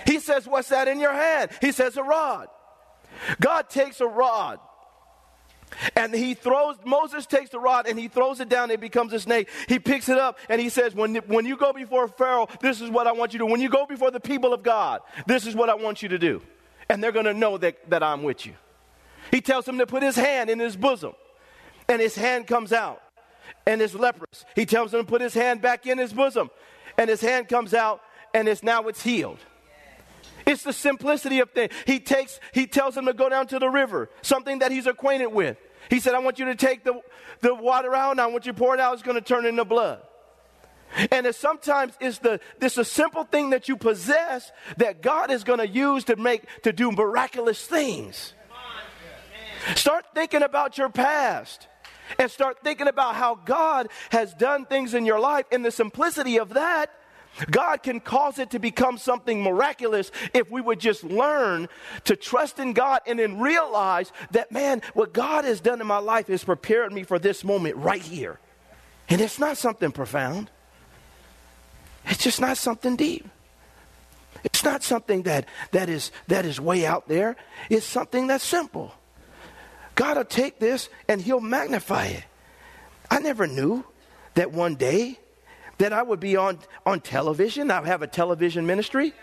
He 0.05 0.19
says, 0.19 0.47
What's 0.47 0.69
that 0.69 0.87
in 0.87 0.99
your 0.99 1.13
hand? 1.13 1.51
He 1.59 1.71
says, 1.71 1.97
A 1.97 2.03
rod. 2.03 2.47
God 3.39 3.69
takes 3.69 3.99
a 4.01 4.07
rod 4.07 4.59
and 5.95 6.13
he 6.13 6.33
throws, 6.33 6.77
Moses 6.85 7.25
takes 7.25 7.49
the 7.49 7.59
rod 7.59 7.87
and 7.87 7.97
he 7.97 8.07
throws 8.07 8.39
it 8.39 8.49
down, 8.49 8.71
it 8.71 8.79
becomes 8.79 9.13
a 9.13 9.19
snake. 9.19 9.49
He 9.67 9.79
picks 9.79 10.09
it 10.09 10.17
up 10.17 10.37
and 10.49 10.59
he 10.61 10.69
says, 10.69 10.93
when, 10.95 11.15
when 11.15 11.45
you 11.45 11.57
go 11.57 11.73
before 11.73 12.07
Pharaoh, 12.07 12.47
this 12.61 12.81
is 12.81 12.89
what 12.89 13.07
I 13.07 13.11
want 13.11 13.33
you 13.33 13.39
to 13.39 13.45
do. 13.45 13.51
When 13.51 13.61
you 13.61 13.69
go 13.69 13.85
before 13.85 14.11
the 14.11 14.19
people 14.19 14.53
of 14.53 14.63
God, 14.63 15.01
this 15.27 15.45
is 15.45 15.55
what 15.55 15.69
I 15.69 15.75
want 15.75 16.01
you 16.01 16.09
to 16.09 16.19
do. 16.19 16.41
And 16.89 17.03
they're 17.03 17.11
going 17.11 17.25
to 17.25 17.33
know 17.33 17.57
that, 17.57 17.89
that 17.89 18.03
I'm 18.03 18.23
with 18.23 18.45
you. 18.45 18.53
He 19.31 19.41
tells 19.41 19.67
him 19.67 19.77
to 19.77 19.87
put 19.87 20.03
his 20.03 20.15
hand 20.15 20.49
in 20.49 20.59
his 20.59 20.75
bosom, 20.75 21.13
and 21.87 22.01
his 22.01 22.15
hand 22.15 22.47
comes 22.47 22.73
out, 22.73 23.01
and 23.65 23.81
it's 23.81 23.95
leprous. 23.95 24.45
He 24.55 24.65
tells 24.65 24.93
him 24.93 24.99
to 24.99 25.05
put 25.05 25.21
his 25.21 25.33
hand 25.33 25.61
back 25.61 25.87
in 25.87 25.97
his 25.97 26.13
bosom, 26.13 26.49
and 26.97 27.09
his 27.09 27.21
hand 27.21 27.47
comes 27.47 27.73
out, 27.73 28.01
and 28.33 28.47
it's 28.47 28.61
now 28.61 28.87
it's 28.87 29.01
healed. 29.01 29.39
It's 30.45 30.63
the 30.63 30.73
simplicity 30.73 31.39
of 31.39 31.51
things. 31.51 31.71
He 31.85 31.99
takes, 31.99 32.39
he 32.53 32.67
tells 32.67 32.97
him 32.97 33.05
to 33.05 33.13
go 33.13 33.29
down 33.29 33.47
to 33.47 33.59
the 33.59 33.69
river, 33.69 34.09
something 34.21 34.59
that 34.59 34.71
he's 34.71 34.87
acquainted 34.87 35.27
with. 35.27 35.57
He 35.89 35.99
said, 35.99 36.13
I 36.13 36.19
want 36.19 36.39
you 36.39 36.45
to 36.45 36.55
take 36.55 36.83
the, 36.83 37.01
the 37.41 37.55
water 37.55 37.95
out, 37.95 38.11
and 38.11 38.21
I 38.21 38.27
want 38.27 38.45
you 38.45 38.51
to 38.51 38.57
pour 38.57 38.73
it 38.73 38.79
out, 38.79 38.93
it's 38.93 39.03
going 39.03 39.15
to 39.15 39.21
turn 39.21 39.45
into 39.45 39.65
blood. 39.65 40.01
And 41.09 41.25
it's 41.25 41.37
sometimes 41.37 41.93
it's 42.01 42.19
the 42.19 42.41
this 42.59 42.77
a 42.77 42.83
simple 42.83 43.23
thing 43.23 43.51
that 43.51 43.69
you 43.69 43.77
possess 43.77 44.51
that 44.75 45.01
God 45.01 45.31
is 45.31 45.45
going 45.45 45.59
to 45.59 45.67
use 45.67 46.03
to 46.05 46.17
make 46.17 46.43
to 46.63 46.73
do 46.73 46.91
miraculous 46.91 47.65
things. 47.65 48.33
Start 49.75 50.05
thinking 50.13 50.43
about 50.43 50.77
your 50.77 50.89
past 50.89 51.67
and 52.19 52.29
start 52.29 52.59
thinking 52.63 52.87
about 52.87 53.15
how 53.15 53.35
God 53.35 53.89
has 54.11 54.33
done 54.33 54.65
things 54.65 54.93
in 54.93 55.05
your 55.05 55.19
life. 55.19 55.45
In 55.51 55.61
the 55.61 55.71
simplicity 55.71 56.37
of 56.37 56.49
that, 56.55 56.91
God 57.49 57.81
can 57.81 57.99
cause 57.99 58.39
it 58.39 58.51
to 58.51 58.59
become 58.59 58.97
something 58.97 59.41
miraculous 59.41 60.11
if 60.33 60.51
we 60.51 60.59
would 60.59 60.79
just 60.79 61.03
learn 61.03 61.69
to 62.03 62.15
trust 62.15 62.59
in 62.59 62.73
God 62.73 63.01
and 63.07 63.19
then 63.19 63.39
realize 63.39 64.11
that, 64.31 64.51
man, 64.51 64.81
what 64.93 65.13
God 65.13 65.45
has 65.45 65.61
done 65.61 65.79
in 65.79 65.87
my 65.87 65.99
life 65.99 66.27
has 66.27 66.43
prepared 66.43 66.91
me 66.91 67.03
for 67.03 67.19
this 67.19 67.43
moment 67.43 67.77
right 67.77 68.01
here. 68.01 68.39
And 69.07 69.21
it's 69.21 69.39
not 69.39 69.57
something 69.57 69.91
profound, 69.91 70.49
it's 72.05 72.23
just 72.23 72.41
not 72.41 72.57
something 72.57 72.95
deep. 72.95 73.27
It's 74.43 74.63
not 74.63 74.81
something 74.81 75.23
that, 75.23 75.45
that, 75.71 75.87
is, 75.87 76.11
that 76.27 76.45
is 76.45 76.59
way 76.59 76.85
out 76.85 77.07
there. 77.07 77.35
It's 77.69 77.85
something 77.85 78.25
that's 78.25 78.43
simple. 78.43 78.91
God 80.01 80.17
will 80.17 80.25
take 80.25 80.57
this 80.57 80.89
and 81.07 81.21
he'll 81.21 81.39
magnify 81.39 82.07
it. 82.07 82.23
I 83.11 83.19
never 83.19 83.45
knew 83.45 83.85
that 84.33 84.51
one 84.51 84.73
day 84.73 85.19
that 85.77 85.93
I 85.93 86.01
would 86.01 86.19
be 86.19 86.35
on, 86.35 86.57
on 86.87 87.01
television. 87.01 87.69
I 87.69 87.85
have 87.85 88.01
a 88.01 88.07
television 88.07 88.65
ministry. 88.65 89.13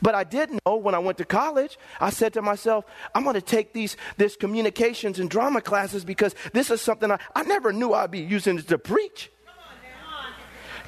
But 0.00 0.14
I 0.14 0.24
did 0.24 0.48
know 0.64 0.76
when 0.76 0.94
I 0.94 1.00
went 1.00 1.18
to 1.18 1.26
college, 1.26 1.78
I 2.00 2.08
said 2.08 2.32
to 2.32 2.40
myself, 2.40 2.86
I'm 3.14 3.24
going 3.24 3.34
to 3.34 3.42
take 3.42 3.74
these 3.74 3.98
this 4.16 4.36
communications 4.36 5.18
and 5.18 5.28
drama 5.28 5.60
classes 5.60 6.02
because 6.02 6.34
this 6.54 6.70
is 6.70 6.80
something 6.80 7.10
I, 7.10 7.18
I 7.36 7.42
never 7.42 7.74
knew 7.74 7.92
I'd 7.92 8.10
be 8.10 8.20
using 8.20 8.58
it 8.58 8.68
to 8.68 8.78
preach. 8.78 9.30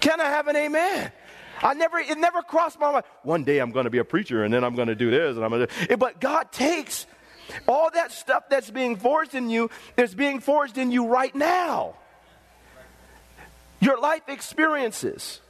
Can 0.01 0.23
I 0.23 0.31
have 0.31 0.49
an 0.49 0.57
amen? 0.57 1.13
I 1.63 1.75
never, 1.75 1.99
it 1.99 2.17
never 2.17 2.41
crossed 2.41 2.81
my 2.81 2.93
mind. 2.93 3.05
One 3.25 3.45
day 3.45 3.59
I'm 3.59 3.73
going 3.73 3.85
to 3.85 3.91
be 3.91 3.99
a 3.99 4.05
preacher 4.05 4.43
and 4.43 4.55
then 4.55 4.65
I'm 4.65 4.75
going 4.75 4.89
to 4.89 4.95
do 4.95 5.11
this 5.11 5.37
and 5.37 5.45
I'm 5.45 5.51
going 5.51 5.67
to. 5.67 5.99
But 5.99 6.19
God 6.19 6.51
takes 6.51 7.07
all 7.67 7.91
that 7.93 8.13
stuff 8.13 8.49
that's 8.49 8.71
being 8.71 8.97
forged 8.97 9.35
in 9.35 9.51
you 9.51 9.71
is 9.97 10.15
being 10.15 10.41
forged 10.41 10.79
in 10.79 10.91
you 10.91 11.07
right 11.07 11.35
now. 11.35 11.95
Your 13.81 13.99
life 13.99 14.29
experiences. 14.29 15.41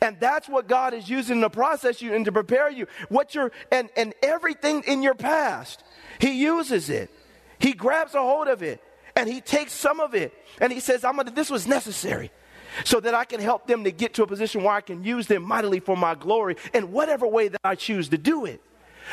And 0.00 0.18
that's 0.20 0.48
what 0.48 0.68
God 0.68 0.94
is 0.94 1.08
using 1.08 1.40
to 1.40 1.50
process 1.50 2.00
you 2.00 2.14
and 2.14 2.24
to 2.26 2.32
prepare 2.32 2.70
you. 2.70 2.86
What 3.08 3.34
your 3.34 3.50
and, 3.70 3.88
and 3.96 4.14
everything 4.22 4.84
in 4.86 5.02
your 5.02 5.14
past, 5.14 5.82
He 6.20 6.40
uses 6.40 6.88
it. 6.88 7.10
He 7.58 7.72
grabs 7.72 8.14
a 8.14 8.20
hold 8.20 8.48
of 8.48 8.62
it 8.62 8.82
and 9.16 9.28
He 9.28 9.40
takes 9.40 9.72
some 9.72 10.00
of 10.00 10.14
it 10.14 10.32
and 10.60 10.72
He 10.72 10.80
says, 10.80 11.04
I'm 11.04 11.16
gonna 11.16 11.32
this 11.32 11.50
was 11.50 11.66
necessary 11.66 12.30
so 12.84 13.00
that 13.00 13.14
I 13.14 13.24
can 13.24 13.40
help 13.40 13.66
them 13.66 13.84
to 13.84 13.90
get 13.90 14.14
to 14.14 14.22
a 14.22 14.26
position 14.26 14.62
where 14.62 14.74
I 14.74 14.80
can 14.80 15.04
use 15.04 15.26
them 15.26 15.42
mightily 15.42 15.80
for 15.80 15.96
my 15.96 16.14
glory 16.14 16.56
in 16.72 16.92
whatever 16.92 17.26
way 17.26 17.48
that 17.48 17.60
I 17.64 17.74
choose 17.74 18.08
to 18.10 18.18
do 18.18 18.44
it. 18.46 18.62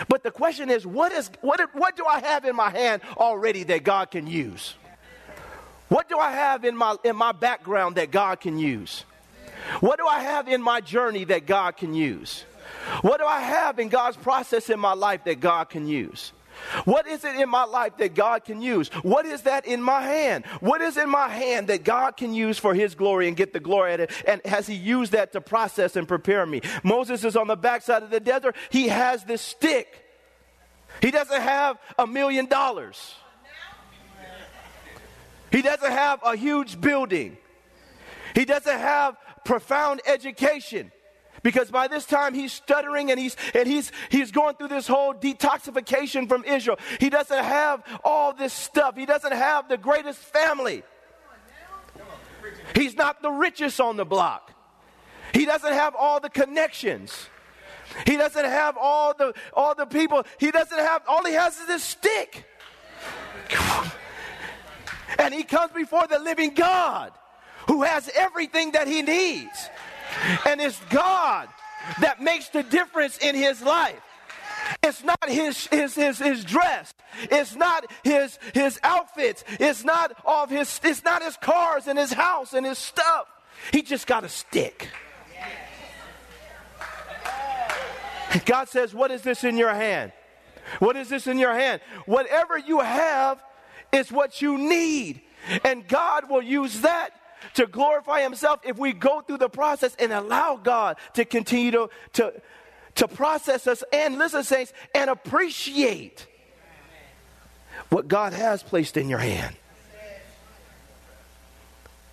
But 0.07 0.23
the 0.23 0.31
question 0.31 0.69
is, 0.69 0.85
what, 0.85 1.11
is 1.11 1.29
what, 1.41 1.59
what 1.73 1.95
do 1.95 2.05
I 2.05 2.19
have 2.19 2.45
in 2.45 2.55
my 2.55 2.69
hand 2.69 3.01
already 3.17 3.63
that 3.63 3.83
God 3.83 4.11
can 4.11 4.27
use? 4.27 4.75
What 5.89 6.07
do 6.07 6.17
I 6.19 6.31
have 6.31 6.65
in 6.65 6.75
my, 6.75 6.95
in 7.03 7.15
my 7.15 7.31
background 7.31 7.95
that 7.95 8.11
God 8.11 8.39
can 8.39 8.57
use? 8.59 9.05
What 9.79 9.97
do 9.97 10.07
I 10.07 10.19
have 10.19 10.47
in 10.47 10.61
my 10.61 10.81
journey 10.81 11.25
that 11.25 11.45
God 11.45 11.77
can 11.77 11.93
use? 11.93 12.45
What 13.01 13.19
do 13.19 13.25
I 13.25 13.41
have 13.41 13.79
in 13.79 13.89
God's 13.89 14.17
process 14.17 14.69
in 14.69 14.79
my 14.79 14.93
life 14.93 15.23
that 15.25 15.39
God 15.39 15.69
can 15.69 15.87
use? 15.87 16.31
What 16.85 17.07
is 17.07 17.23
it 17.25 17.35
in 17.35 17.49
my 17.49 17.63
life 17.63 17.97
that 17.97 18.13
God 18.13 18.45
can 18.45 18.61
use? 18.61 18.89
What 19.01 19.25
is 19.25 19.43
that 19.43 19.65
in 19.65 19.81
my 19.81 20.01
hand? 20.01 20.45
What 20.59 20.81
is 20.81 20.97
in 20.97 21.09
my 21.09 21.27
hand 21.27 21.67
that 21.67 21.83
God 21.83 22.17
can 22.17 22.33
use 22.33 22.57
for 22.57 22.73
His 22.73 22.95
glory 22.95 23.27
and 23.27 23.35
get 23.35 23.53
the 23.53 23.59
glory 23.59 23.93
at 23.93 23.99
it? 23.99 24.11
And 24.27 24.41
has 24.45 24.67
He 24.67 24.75
used 24.75 25.11
that 25.13 25.33
to 25.33 25.41
process 25.41 25.95
and 25.95 26.07
prepare 26.07 26.45
me? 26.45 26.61
Moses 26.83 27.23
is 27.23 27.35
on 27.35 27.47
the 27.47 27.55
backside 27.55 28.03
of 28.03 28.09
the 28.09 28.19
desert. 28.19 28.55
He 28.69 28.87
has 28.89 29.23
this 29.23 29.41
stick. 29.41 30.05
He 31.01 31.11
doesn't 31.11 31.41
have 31.41 31.77
a 31.97 32.05
million 32.05 32.45
dollars. 32.45 33.15
He 35.51 35.61
doesn't 35.61 35.91
have 35.91 36.19
a 36.23 36.35
huge 36.35 36.79
building. 36.79 37.37
He 38.35 38.45
doesn't 38.45 38.77
have 38.77 39.17
profound 39.43 40.01
education. 40.05 40.91
Because 41.43 41.71
by 41.71 41.87
this 41.87 42.05
time 42.05 42.33
he's 42.33 42.51
stuttering 42.51 43.11
and 43.11 43.19
he's 43.19 43.35
and 43.53 43.67
he's 43.67 43.91
he's 44.09 44.31
going 44.31 44.55
through 44.55 44.69
this 44.69 44.87
whole 44.87 45.13
detoxification 45.13 46.27
from 46.27 46.43
Israel. 46.43 46.79
He 46.99 47.09
doesn't 47.09 47.43
have 47.43 47.83
all 48.03 48.33
this 48.33 48.53
stuff. 48.53 48.95
He 48.95 49.05
doesn't 49.05 49.33
have 49.33 49.69
the 49.69 49.77
greatest 49.77 50.19
family. 50.19 50.83
He's 52.75 52.95
not 52.95 53.21
the 53.21 53.31
richest 53.31 53.79
on 53.79 53.97
the 53.97 54.05
block. 54.05 54.51
He 55.33 55.45
doesn't 55.45 55.73
have 55.73 55.95
all 55.95 56.19
the 56.19 56.29
connections. 56.29 57.27
He 58.05 58.17
doesn't 58.17 58.45
have 58.45 58.77
all 58.77 59.13
the 59.13 59.33
all 59.53 59.75
the 59.75 59.85
people. 59.85 60.23
He 60.37 60.51
doesn't 60.51 60.77
have 60.77 61.03
all 61.07 61.23
he 61.25 61.33
has 61.33 61.57
is 61.57 61.67
this 61.67 61.83
stick. 61.83 62.45
And 65.17 65.33
he 65.33 65.43
comes 65.43 65.71
before 65.73 66.05
the 66.07 66.19
living 66.19 66.53
God 66.53 67.11
who 67.67 67.83
has 67.83 68.09
everything 68.15 68.71
that 68.71 68.87
he 68.87 69.01
needs. 69.01 69.69
And 70.45 70.61
it's 70.61 70.79
God 70.89 71.49
that 72.01 72.21
makes 72.21 72.49
the 72.49 72.63
difference 72.63 73.17
in 73.17 73.35
his 73.35 73.61
life. 73.61 73.99
It's 74.83 75.03
not 75.03 75.27
his, 75.27 75.67
his, 75.67 75.95
his, 75.95 76.19
his 76.19 76.43
dress. 76.43 76.93
It's 77.23 77.55
not 77.55 77.85
his, 78.03 78.37
his 78.53 78.79
outfits. 78.83 79.43
It's 79.59 79.83
not 79.83 80.13
of 80.25 80.49
his, 80.49 80.79
it's 80.83 81.03
not 81.03 81.23
his 81.23 81.37
cars 81.37 81.87
and 81.87 81.97
his 81.97 82.13
house 82.13 82.53
and 82.53 82.65
his 82.65 82.77
stuff. 82.77 83.27
He 83.71 83.81
just 83.81 84.07
got 84.07 84.23
a 84.23 84.29
stick. 84.29 84.89
God 88.45 88.69
says, 88.69 88.93
What 88.93 89.11
is 89.11 89.21
this 89.21 89.43
in 89.43 89.57
your 89.57 89.73
hand? 89.73 90.11
What 90.77 90.95
is 90.95 91.09
this 91.09 91.25
in 91.25 91.39
your 91.39 91.53
hand? 91.53 91.81
Whatever 92.05 92.57
you 92.57 92.79
have 92.79 93.43
is 93.91 94.11
what 94.11 94.41
you 94.41 94.57
need. 94.57 95.21
And 95.63 95.87
God 95.87 96.29
will 96.29 96.41
use 96.41 96.81
that 96.81 97.09
to 97.55 97.65
glorify 97.67 98.21
Himself 98.21 98.59
if 98.63 98.77
we 98.77 98.93
go 98.93 99.21
through 99.21 99.37
the 99.37 99.49
process 99.49 99.95
and 99.99 100.11
allow 100.11 100.57
God 100.57 100.97
to 101.13 101.25
continue 101.25 101.71
to, 101.71 101.89
to, 102.13 102.41
to 102.95 103.07
process 103.07 103.67
us 103.67 103.83
and 103.91 104.17
listen, 104.17 104.43
saints, 104.43 104.73
and 104.93 105.09
appreciate 105.09 106.27
what 107.89 108.07
God 108.07 108.33
has 108.33 108.63
placed 108.63 108.97
in 108.97 109.09
your 109.09 109.19
hand. 109.19 109.55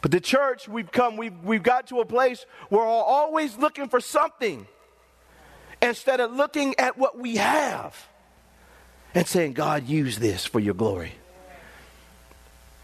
But 0.02 0.12
the 0.12 0.20
church, 0.20 0.68
we've 0.68 0.92
come, 0.92 1.16
we've, 1.16 1.36
we've 1.42 1.62
got 1.62 1.88
to 1.88 2.00
a 2.00 2.06
place 2.06 2.46
where 2.68 2.82
we're 2.82 2.86
always 2.86 3.56
looking 3.56 3.88
for 3.88 4.00
something 4.00 4.66
instead 5.82 6.20
of 6.20 6.32
looking 6.32 6.78
at 6.78 6.96
what 6.96 7.18
we 7.18 7.36
have 7.36 8.06
and 9.14 9.26
saying, 9.26 9.54
God, 9.54 9.88
use 9.88 10.18
this 10.18 10.46
for 10.46 10.60
your 10.60 10.74
glory. 10.74 11.12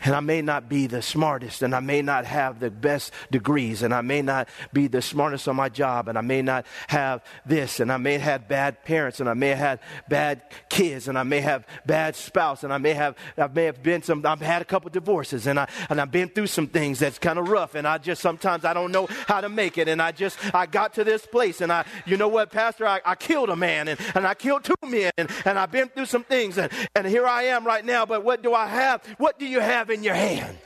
And 0.05 0.15
I 0.15 0.21
may 0.21 0.43
not 0.43 0.69
be 0.69 0.87
the 0.87 1.03
smartest, 1.03 1.63
and 1.63 1.75
I 1.75 1.81
may 1.81 2.03
not 2.03 2.25
have 2.25 2.61
the 2.61 2.71
best 2.71 3.13
degrees, 3.31 3.83
and 3.83 3.95
I 3.95 4.01
may 4.01 4.23
not 4.23 4.49
be 4.73 4.89
the 4.89 5.03
smartest 5.03 5.49
on 5.49 5.57
my 5.57 5.69
job, 5.69 6.09
and 6.09 6.19
I 6.19 6.23
may 6.23 6.43
not 6.43 6.67
have 6.89 7.23
this, 7.47 7.81
and 7.81 7.93
I 7.93 7.97
may 7.99 8.19
have 8.19 8.49
bad 8.49 8.85
parents, 8.85 9.21
and 9.21 9.29
I 9.29 9.35
may 9.35 9.51
have 9.51 9.81
bad 10.09 10.43
kids, 10.69 11.09
and 11.09 11.17
I 11.19 11.23
may 11.23 11.41
have 11.41 11.67
bad 11.87 12.17
spouse, 12.17 12.65
and 12.65 12.73
I 12.73 12.79
may 12.79 12.95
have 12.95 13.17
I 13.39 13.47
may 13.47 13.65
have 13.65 13.83
been 13.83 14.03
some 14.03 14.25
I've 14.27 14.41
had 14.41 14.63
a 14.63 14.65
couple 14.65 14.91
divorces, 14.91 15.47
and 15.47 15.59
I 15.59 15.69
and 15.89 16.01
I've 16.01 16.11
been 16.11 16.29
through 16.29 16.49
some 16.49 16.67
things 16.67 16.99
that's 16.99 17.19
kind 17.19 17.39
of 17.39 17.49
rough, 17.49 17.75
and 17.75 17.87
I 17.87 17.99
just 17.99 18.23
sometimes 18.23 18.65
I 18.65 18.75
don't 18.75 18.91
know 18.91 19.07
how 19.29 19.41
to 19.41 19.49
make 19.49 19.79
it, 19.79 19.89
and 19.89 20.03
I 20.03 20.13
just 20.13 20.37
I 20.55 20.67
got 20.67 20.95
to 20.95 21.05
this 21.05 21.25
place, 21.27 21.61
and 21.61 21.73
I 21.73 21.85
you 22.07 22.17
know 22.17 22.29
what, 22.29 22.51
Pastor, 22.51 22.87
I, 22.87 23.01
I 23.05 23.15
killed 23.15 23.51
a 23.51 23.57
man, 23.57 23.89
and, 23.89 24.01
and 24.15 24.27
I 24.27 24.35
killed 24.35 24.65
two 24.65 24.75
men, 24.85 25.13
and, 25.17 25.31
and 25.45 25.59
I've 25.59 25.71
been 25.71 25.89
through 25.89 26.07
some 26.07 26.25
things, 26.25 26.59
and, 26.59 26.73
and 26.97 27.07
here 27.07 27.27
I 27.27 27.45
am 27.45 27.65
right 27.65 27.85
now, 27.85 28.05
but 28.05 28.25
what 28.25 28.43
do 28.43 28.53
I 28.53 28.67
have? 28.67 29.05
What 29.19 29.39
do 29.39 29.47
you 29.47 29.61
have 29.61 29.91
in 29.93 30.03
your 30.03 30.15
hand. 30.15 30.59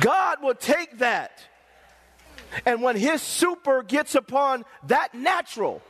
God 0.00 0.42
will 0.42 0.54
take 0.54 0.98
that. 0.98 1.40
And 2.64 2.82
when 2.82 2.96
his 2.96 3.20
super 3.20 3.82
gets 3.82 4.14
upon 4.14 4.64
that 4.86 5.14
natural, 5.14 5.82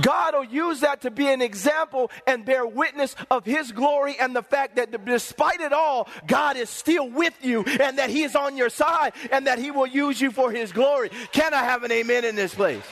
God 0.00 0.34
will 0.34 0.44
use 0.44 0.80
that 0.80 1.02
to 1.02 1.10
be 1.10 1.28
an 1.28 1.40
example 1.40 2.10
and 2.26 2.44
bear 2.44 2.66
witness 2.66 3.16
of 3.30 3.44
His 3.44 3.72
glory 3.72 4.16
and 4.18 4.34
the 4.34 4.42
fact 4.42 4.76
that 4.76 5.04
despite 5.04 5.60
it 5.60 5.72
all, 5.72 6.08
God 6.26 6.56
is 6.56 6.68
still 6.68 7.08
with 7.08 7.34
you 7.42 7.64
and 7.64 7.98
that 7.98 8.10
He 8.10 8.22
is 8.22 8.36
on 8.36 8.56
your 8.56 8.68
side 8.68 9.12
and 9.30 9.46
that 9.46 9.58
He 9.58 9.70
will 9.70 9.86
use 9.86 10.20
you 10.20 10.30
for 10.30 10.50
His 10.50 10.72
glory. 10.72 11.10
Can 11.32 11.54
I 11.54 11.64
have 11.64 11.82
an 11.82 11.92
amen 11.92 12.24
in 12.24 12.36
this 12.36 12.54
place? 12.54 12.84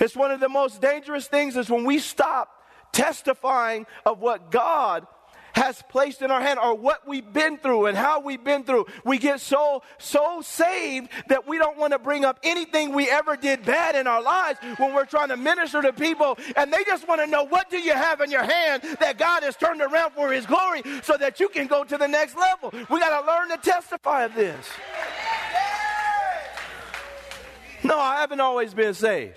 It's 0.00 0.16
one 0.16 0.30
of 0.30 0.40
the 0.40 0.48
most 0.48 0.80
dangerous 0.80 1.26
things 1.26 1.56
is 1.56 1.68
when 1.68 1.84
we 1.84 1.98
stop 1.98 2.59
testifying 2.92 3.86
of 4.04 4.20
what 4.20 4.50
God 4.50 5.06
has 5.54 5.82
placed 5.88 6.22
in 6.22 6.30
our 6.30 6.40
hand 6.40 6.58
or 6.58 6.74
what 6.74 7.06
we've 7.06 7.32
been 7.32 7.56
through 7.58 7.86
and 7.86 7.96
how 7.96 8.20
we've 8.20 8.42
been 8.42 8.64
through. 8.64 8.86
We 9.04 9.18
get 9.18 9.40
so, 9.40 9.82
so 9.98 10.40
saved 10.42 11.10
that 11.28 11.46
we 11.46 11.58
don't 11.58 11.76
want 11.76 11.92
to 11.92 11.98
bring 11.98 12.24
up 12.24 12.38
anything 12.42 12.94
we 12.94 13.10
ever 13.10 13.36
did 13.36 13.64
bad 13.64 13.94
in 13.94 14.06
our 14.06 14.22
lives 14.22 14.58
when 14.76 14.94
we're 14.94 15.06
trying 15.06 15.28
to 15.28 15.36
minister 15.36 15.82
to 15.82 15.92
people 15.92 16.38
and 16.56 16.72
they 16.72 16.84
just 16.84 17.06
want 17.08 17.20
to 17.20 17.26
know 17.26 17.44
what 17.44 17.70
do 17.70 17.78
you 17.78 17.92
have 17.92 18.20
in 18.20 18.30
your 18.30 18.44
hand 18.44 18.82
that 19.00 19.18
God 19.18 19.42
has 19.42 19.56
turned 19.56 19.82
around 19.82 20.12
for 20.12 20.32
his 20.32 20.46
glory 20.46 20.82
so 21.02 21.16
that 21.16 21.40
you 21.40 21.48
can 21.48 21.66
go 21.66 21.84
to 21.84 21.96
the 21.96 22.08
next 22.08 22.36
level. 22.36 22.70
We 22.88 23.00
got 23.00 23.20
to 23.20 23.26
learn 23.26 23.48
to 23.50 23.56
testify 23.58 24.24
of 24.24 24.34
this. 24.34 24.66
No, 27.82 27.98
I 27.98 28.20
haven't 28.20 28.40
always 28.40 28.74
been 28.74 28.94
saved. 28.94 29.36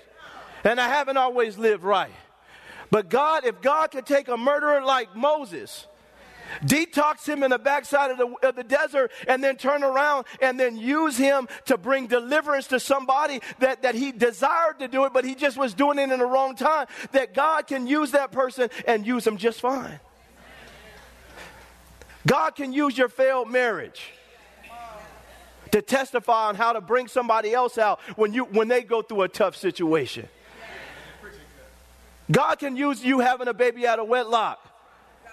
And 0.64 0.80
I 0.80 0.88
haven't 0.88 1.16
always 1.16 1.58
lived 1.58 1.82
right. 1.82 2.10
But 2.94 3.08
God, 3.08 3.44
if 3.44 3.60
God 3.60 3.90
could 3.90 4.06
take 4.06 4.28
a 4.28 4.36
murderer 4.36 4.80
like 4.80 5.16
Moses, 5.16 5.88
detox 6.64 7.26
him 7.26 7.42
in 7.42 7.50
the 7.50 7.58
backside 7.58 8.12
of 8.12 8.18
the, 8.18 8.46
of 8.46 8.54
the 8.54 8.62
desert, 8.62 9.10
and 9.26 9.42
then 9.42 9.56
turn 9.56 9.82
around 9.82 10.26
and 10.40 10.60
then 10.60 10.76
use 10.76 11.18
him 11.18 11.48
to 11.64 11.76
bring 11.76 12.06
deliverance 12.06 12.68
to 12.68 12.78
somebody 12.78 13.40
that, 13.58 13.82
that 13.82 13.96
he 13.96 14.12
desired 14.12 14.78
to 14.78 14.86
do 14.86 15.06
it, 15.06 15.12
but 15.12 15.24
he 15.24 15.34
just 15.34 15.56
was 15.56 15.74
doing 15.74 15.98
it 15.98 16.08
in 16.12 16.20
the 16.20 16.24
wrong 16.24 16.54
time, 16.54 16.86
that 17.10 17.34
God 17.34 17.66
can 17.66 17.88
use 17.88 18.12
that 18.12 18.30
person 18.30 18.70
and 18.86 19.04
use 19.04 19.24
them 19.24 19.38
just 19.38 19.60
fine. 19.60 19.98
God 22.24 22.54
can 22.54 22.72
use 22.72 22.96
your 22.96 23.08
failed 23.08 23.50
marriage 23.50 24.12
to 25.72 25.82
testify 25.82 26.46
on 26.46 26.54
how 26.54 26.72
to 26.72 26.80
bring 26.80 27.08
somebody 27.08 27.54
else 27.54 27.76
out 27.76 27.98
when, 28.14 28.32
you, 28.32 28.44
when 28.44 28.68
they 28.68 28.82
go 28.82 29.02
through 29.02 29.22
a 29.22 29.28
tough 29.28 29.56
situation. 29.56 30.28
God 32.30 32.56
can 32.58 32.76
use 32.76 33.04
you 33.04 33.20
having 33.20 33.48
a 33.48 33.54
baby 33.54 33.86
out 33.86 33.98
of 33.98 34.08
wedlock. 34.08 34.70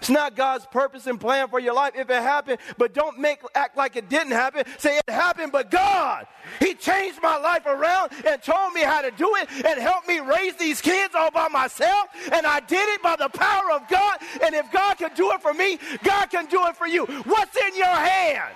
It's 0.02 0.10
not 0.10 0.36
God's 0.36 0.66
purpose 0.66 1.06
and 1.06 1.22
plan 1.22 1.48
for 1.50 1.60
your 1.60 1.76
life 1.76 1.94
if 1.96 2.10
it 2.10 2.24
happened, 2.24 2.58
but 2.80 2.92
don't 2.92 3.20
make 3.20 3.40
act 3.54 3.78
like 3.78 3.96
it 3.96 4.10
didn't 4.10 4.32
happen. 4.32 4.64
Say 4.80 4.98
it 4.98 5.08
happened, 5.08 5.52
but 5.52 5.70
God, 5.70 6.26
He 6.60 6.74
changed 6.74 7.22
my 7.22 7.38
life 7.38 7.68
around 7.68 8.12
and 8.26 8.42
told 8.42 8.74
me 8.74 8.82
how 8.82 9.04
to 9.04 9.12
do 9.12 9.32
it 9.36 9.48
and 9.64 9.80
helped 9.80 10.08
me 10.08 10.20
raise 10.20 10.56
these 10.56 10.82
kids 10.82 11.14
all 11.14 11.30
by 11.30 11.50
myself. 11.50 12.08
And 12.34 12.48
I 12.48 12.62
did 12.62 12.90
it 12.90 13.04
by 13.04 13.16
the 13.16 13.30
power 13.30 13.72
of 13.74 13.88
God. 13.90 14.18
And 14.44 14.56
if 14.56 14.72
God 14.72 14.98
can 14.98 15.14
do 15.14 15.34
it 15.34 15.42
for 15.44 15.54
me, 15.54 15.78
God 16.04 16.32
can 16.32 16.48
do 16.48 16.66
it 16.66 16.76
for 16.76 16.88
you. 16.88 17.06
What's 17.06 17.56
in 17.56 17.78
your 17.78 17.86
hand? 17.86 18.56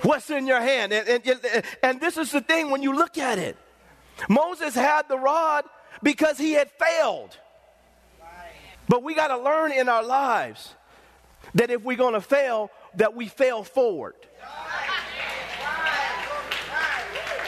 What's 0.00 0.30
in 0.30 0.46
your 0.46 0.62
hand? 0.62 0.94
And, 0.94 1.26
and, 1.26 1.64
and 1.82 2.00
this 2.00 2.16
is 2.16 2.30
the 2.30 2.40
thing 2.40 2.70
when 2.70 2.82
you 2.82 2.94
look 2.94 3.18
at 3.18 3.38
it. 3.38 3.58
Moses 4.28 4.74
had 4.74 5.08
the 5.08 5.18
rod 5.18 5.64
because 6.02 6.38
he 6.38 6.52
had 6.52 6.70
failed. 6.72 7.36
But 8.88 9.02
we 9.02 9.14
got 9.14 9.28
to 9.28 9.38
learn 9.38 9.72
in 9.72 9.88
our 9.88 10.04
lives 10.04 10.74
that 11.54 11.70
if 11.70 11.82
we're 11.82 11.96
going 11.96 12.14
to 12.14 12.20
fail, 12.20 12.70
that 12.96 13.14
we 13.14 13.28
fail 13.28 13.64
forward. 13.64 14.14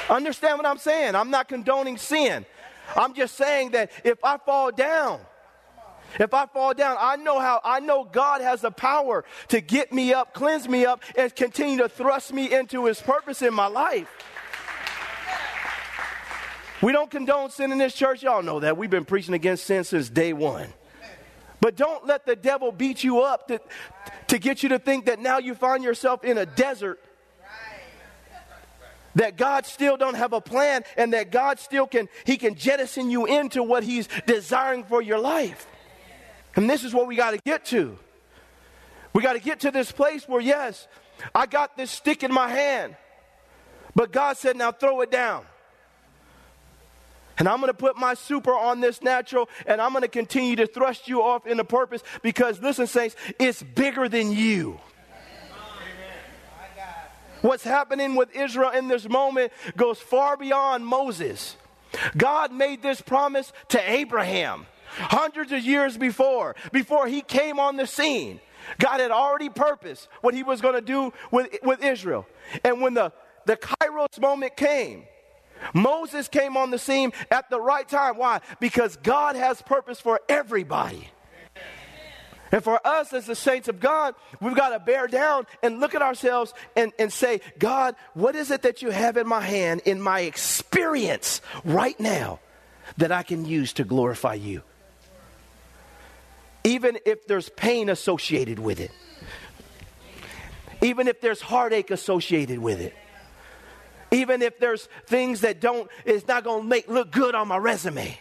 Understand 0.09 0.59
what 0.59 0.67
I'm 0.67 0.79
saying? 0.79 1.15
I'm 1.15 1.31
not 1.31 1.49
condoning 1.49 1.99
sin. 1.99 2.47
I'm 2.95 3.15
just 3.15 3.35
saying 3.35 3.73
that 3.73 3.91
if 4.05 4.25
I 4.25 4.39
fall 4.39 4.71
down, 4.71 5.21
if 6.21 6.33
I 6.33 6.47
fall 6.47 6.73
down, 6.73 6.97
I 6.99 7.17
know 7.17 7.41
how, 7.41 7.61
I 7.65 7.81
know 7.81 8.05
God 8.05 8.41
has 8.41 8.61
the 8.61 8.71
power 8.71 9.25
to 9.49 9.61
get 9.61 9.93
me 9.93 10.15
up, 10.15 10.33
cleanse 10.33 10.69
me 10.69 10.87
up, 10.87 11.03
and 11.17 11.35
continue 11.35 11.79
to 11.79 11.89
thrust 11.89 12.33
me 12.33 12.55
into 12.55 12.87
His 12.87 13.01
purpose 13.01 13.43
in 13.43 13.53
my 13.53 13.67
life. 13.67 14.09
We 16.83 16.93
don't 16.93 17.11
condone 17.11 17.51
sin 17.51 17.73
in 17.73 17.79
this 17.79 17.95
church. 17.95 18.23
Y'all 18.23 18.43
know 18.43 18.61
that. 18.61 18.77
We've 18.77 18.91
been 18.91 19.05
preaching 19.05 19.35
against 19.35 19.65
sin 19.65 19.85
since 19.85 20.11
day 20.11 20.33
one. 20.33 20.73
But 21.61 21.75
don't 21.75 22.07
let 22.07 22.27
the 22.27 22.37
devil 22.37 22.71
beat 22.71 23.03
you 23.03 23.23
up 23.23 23.49
to, 23.49 23.61
to 24.29 24.39
get 24.39 24.63
you 24.63 24.69
to 24.71 24.79
think 24.79 25.07
that 25.07 25.19
now 25.19 25.39
you 25.39 25.55
find 25.55 25.83
yourself 25.83 26.23
in 26.23 26.39
a 26.39 26.47
desert. 26.47 27.01
That 29.15 29.39
God 29.39 29.65
still 29.65 29.97
don't 29.97 30.15
have 30.15 30.35
a 30.35 30.43
plan 30.43 30.85
and 30.99 31.15
that 31.15 31.31
God 31.31 31.59
still 31.59 31.87
can, 31.87 32.11
he 32.25 32.37
can 32.37 32.55
jettison 32.55 33.09
you 33.09 33.25
into 33.25 33.63
what 33.63 33.83
he's 33.83 34.09
desiring 34.27 34.85
for 34.85 35.01
your 35.01 35.19
life. 35.19 35.67
And 36.55 36.69
this 36.69 36.85
is 36.85 36.93
what 36.93 37.07
we 37.07 37.17
got 37.17 37.31
to 37.31 37.39
get 37.39 37.65
to. 37.67 37.99
We 39.15 39.23
got 39.23 39.33
to 39.33 39.39
get 39.39 39.61
to 39.61 39.71
this 39.71 39.91
place 39.91 40.29
where, 40.29 40.43
yes, 40.43 40.87
I 41.35 41.47
got 41.47 41.79
this 41.79 41.91
stick 41.91 42.23
in 42.23 42.31
my 42.31 42.49
hand, 42.49 42.95
but 43.95 44.13
God 44.13 44.37
said, 44.37 44.57
now 44.57 44.73
throw 44.73 45.01
it 45.01 45.11
down. 45.11 45.47
And 47.39 47.49
I'm 47.49 47.61
going 47.61 47.71
to 47.71 47.75
put 47.75 47.97
my 47.97 48.15
super 48.15 48.55
on 48.55 48.81
this 48.81 49.03
natural 49.03 49.49
and 49.67 49.81
I'm 49.81 49.93
going 49.93 50.03
to 50.03 50.09
continue 50.09 50.57
to 50.57 50.67
thrust 50.67 51.09
you 51.09 51.23
off 51.23 51.47
into 51.47 51.65
purpose 51.65 52.03
because, 52.23 52.61
listen, 52.61 52.87
saints, 52.87 53.17
it's 53.39 53.63
bigger 53.63 54.09
than 54.09 54.33
you. 54.33 54.81
What's 57.43 57.65
happening 57.65 58.15
with 58.15 58.35
Israel 58.35 58.71
in 58.71 58.89
this 58.89 59.09
moment 59.09 59.53
goes 59.77 59.99
far 59.99 60.37
beyond 60.37 60.87
Moses. 60.87 61.57
God 62.17 62.53
made 62.53 62.83
this 62.83 63.01
promise 63.01 63.53
to 63.69 63.91
Abraham 63.91 64.67
hundreds 64.99 65.53
of 65.53 65.63
years 65.63 65.97
before, 65.97 66.57
before 66.73 67.07
he 67.07 67.21
came 67.21 67.61
on 67.61 67.77
the 67.77 67.87
scene. 67.87 68.41
God 68.79 69.01
had 69.01 69.11
already 69.11 69.49
purposed 69.49 70.09
what 70.23 70.35
he 70.35 70.43
was 70.43 70.61
going 70.61 70.75
to 70.75 70.81
do 70.81 71.13
with, 71.31 71.55
with 71.63 71.85
Israel. 71.85 72.27
And 72.65 72.81
when 72.81 72.95
the, 72.95 73.13
the 73.45 73.57
Kairos 73.57 74.19
moment 74.21 74.57
came, 74.57 75.05
Moses 75.75 76.29
came 76.29 76.57
on 76.57 76.71
the 76.71 76.79
scene 76.79 77.13
at 77.31 77.51
the 77.51 77.61
right 77.61 77.89
time. 77.89 78.17
Why? 78.17 78.41
Because 78.61 78.97
God 78.97 79.37
has 79.37 79.63
purpose 79.63 80.01
for 80.01 80.21
everybody. 80.29 81.11
And 82.53 82.63
for 82.63 82.85
us 82.87 83.13
as 83.13 83.27
the 83.27 83.35
saints 83.35 83.69
of 83.69 83.81
God, 83.81 84.15
we've 84.41 84.55
got 84.55 84.71
to 84.71 84.79
bear 84.79 85.09
down 85.09 85.47
and 85.63 85.81
look 85.81 85.95
at 85.95 86.03
ourselves 86.03 86.55
and, 86.77 86.93
and 86.99 87.13
say, 87.13 87.41
God, 87.59 87.97
what 88.15 88.37
is 88.37 88.51
it 88.51 88.63
that 88.63 88.83
you 88.83 88.91
have 88.91 89.17
in 89.17 89.27
my 89.27 89.41
hand, 89.41 89.83
in 89.85 90.01
my 90.01 90.21
experience 90.21 91.41
right 91.65 91.99
now, 91.99 92.39
that 92.99 93.11
I 93.11 93.25
can 93.25 93.45
use 93.45 93.73
to 93.75 93.85
glorify 93.85 94.35
you? 94.35 94.63
Even 96.63 96.99
if 97.05 97.27
there's 97.27 97.49
pain 97.49 97.89
associated 97.89 98.59
with 98.59 98.81
it, 98.81 98.91
even 100.83 101.09
if 101.09 101.21
there's 101.21 101.41
heartache 101.41 101.91
associated 101.91 102.59
with 102.59 102.81
it, 102.81 102.95
even 104.11 104.43
if 104.43 104.59
there's 104.59 104.89
things 105.07 105.41
that 105.43 105.61
don't, 105.61 105.91
it's 106.05 106.27
not 106.27 106.45
going 106.45 106.63
to 106.63 106.69
make 106.69 106.89
look 106.89 107.11
good 107.11 107.35
on 107.35 107.49
my 107.49 107.57
resume. 107.57 108.19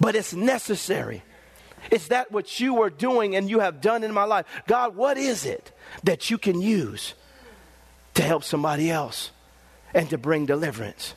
But 0.00 0.16
it's 0.16 0.34
necessary 0.34 1.22
is 1.90 2.08
that 2.08 2.30
what 2.30 2.60
you 2.60 2.82
are 2.82 2.90
doing 2.90 3.36
and 3.36 3.50
you 3.50 3.58
have 3.60 3.80
done 3.80 4.04
in 4.04 4.12
my 4.12 4.24
life? 4.24 4.46
God, 4.66 4.94
what 4.96 5.18
is 5.18 5.44
it 5.44 5.72
that 6.04 6.30
you 6.30 6.38
can 6.38 6.60
use 6.60 7.14
to 8.14 8.22
help 8.22 8.44
somebody 8.44 8.90
else 8.90 9.30
and 9.92 10.08
to 10.10 10.18
bring 10.18 10.46
deliverance? 10.46 11.14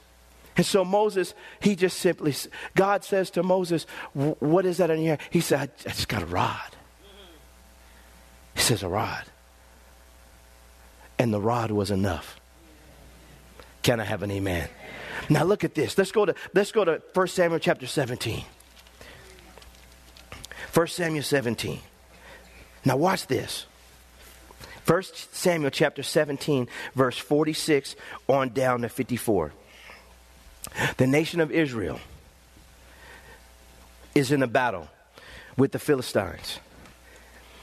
And 0.58 0.66
so 0.66 0.86
Moses, 0.86 1.34
he 1.60 1.76
just 1.76 2.00
simply, 2.00 2.34
God 2.76 3.04
says 3.04 3.30
to 3.32 3.44
Moses, 3.44 3.86
What 4.14 4.66
is 4.66 4.78
that 4.78 4.90
in 4.90 5.00
here? 5.00 5.18
He 5.30 5.42
said, 5.42 5.70
I 5.86 5.90
just 5.90 6.08
got 6.08 6.24
a 6.24 6.26
rod. 6.26 6.76
He 8.54 8.62
says, 8.62 8.82
A 8.82 8.88
rod. 8.88 9.26
And 11.20 11.34
the 11.34 11.42
rod 11.42 11.72
was 11.72 11.92
enough. 11.92 12.40
Can 13.86 14.00
I 14.00 14.04
have 14.04 14.24
an 14.24 14.32
amen? 14.32 14.68
Now 15.30 15.44
look 15.44 15.64
at 15.64 15.76
this. 15.76 15.96
Let's 15.96 16.12
go 16.12 16.26
to 16.26 16.34
let's 16.56 16.72
go 16.72 16.84
to 16.84 17.04
1 17.14 17.28
Samuel 17.28 17.60
chapter 17.60 17.86
17. 17.86 18.44
1 20.74 20.88
Samuel 20.88 21.22
17. 21.22 21.80
Now, 22.84 22.98
watch 22.98 23.28
this. 23.28 23.68
1 24.88 25.04
Samuel 25.32 25.70
chapter 25.70 26.02
17, 26.02 26.68
verse 26.96 27.20
46 27.20 27.96
on 28.28 28.50
down 28.50 28.82
to 28.82 28.90
54. 28.90 29.54
The 30.98 31.06
nation 31.06 31.40
of 31.40 31.52
Israel 31.52 32.00
is 34.16 34.32
in 34.32 34.42
a 34.42 34.48
battle 34.48 34.88
with 35.58 35.74
the 35.74 35.80
Philistines. 35.80 36.60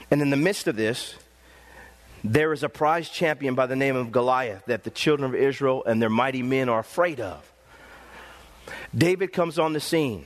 And 0.09 0.21
in 0.21 0.29
the 0.29 0.37
midst 0.37 0.69
of 0.69 0.77
this, 0.77 1.15
there 2.23 2.53
is 2.53 2.63
a 2.63 2.69
prize 2.69 3.09
champion 3.09 3.53
by 3.55 3.65
the 3.65 3.75
name 3.75 3.95
of 3.95 4.11
Goliath 4.11 4.63
that 4.67 4.83
the 4.83 4.89
children 4.89 5.29
of 5.29 5.35
Israel 5.35 5.83
and 5.85 6.01
their 6.01 6.09
mighty 6.09 6.41
men 6.41 6.69
are 6.69 6.79
afraid 6.79 7.19
of. 7.19 7.51
David 8.95 9.33
comes 9.33 9.59
on 9.59 9.73
the 9.73 9.79
scene, 9.79 10.25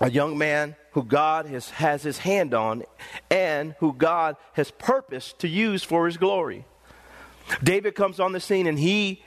a 0.00 0.10
young 0.10 0.36
man 0.36 0.76
who 0.92 1.02
God 1.02 1.46
has, 1.46 1.70
has 1.70 2.02
his 2.02 2.18
hand 2.18 2.52
on 2.52 2.82
and 3.30 3.74
who 3.78 3.92
God 3.92 4.36
has 4.52 4.70
purposed 4.72 5.38
to 5.40 5.48
use 5.48 5.82
for 5.82 6.06
his 6.06 6.16
glory. 6.16 6.64
David 7.62 7.94
comes 7.94 8.20
on 8.20 8.32
the 8.32 8.40
scene 8.40 8.66
and 8.66 8.78
he 8.78 9.22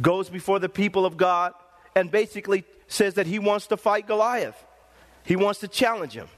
goes 0.00 0.30
before 0.30 0.58
the 0.58 0.68
people 0.68 1.04
of 1.04 1.16
God 1.16 1.52
and 1.94 2.10
basically 2.10 2.64
says 2.88 3.14
that 3.14 3.26
he 3.26 3.38
wants 3.38 3.66
to 3.66 3.76
fight 3.76 4.06
Goliath. 4.06 4.64
He 5.24 5.36
wants 5.36 5.60
to 5.60 5.68
challenge 5.68 6.14
him. 6.14 6.28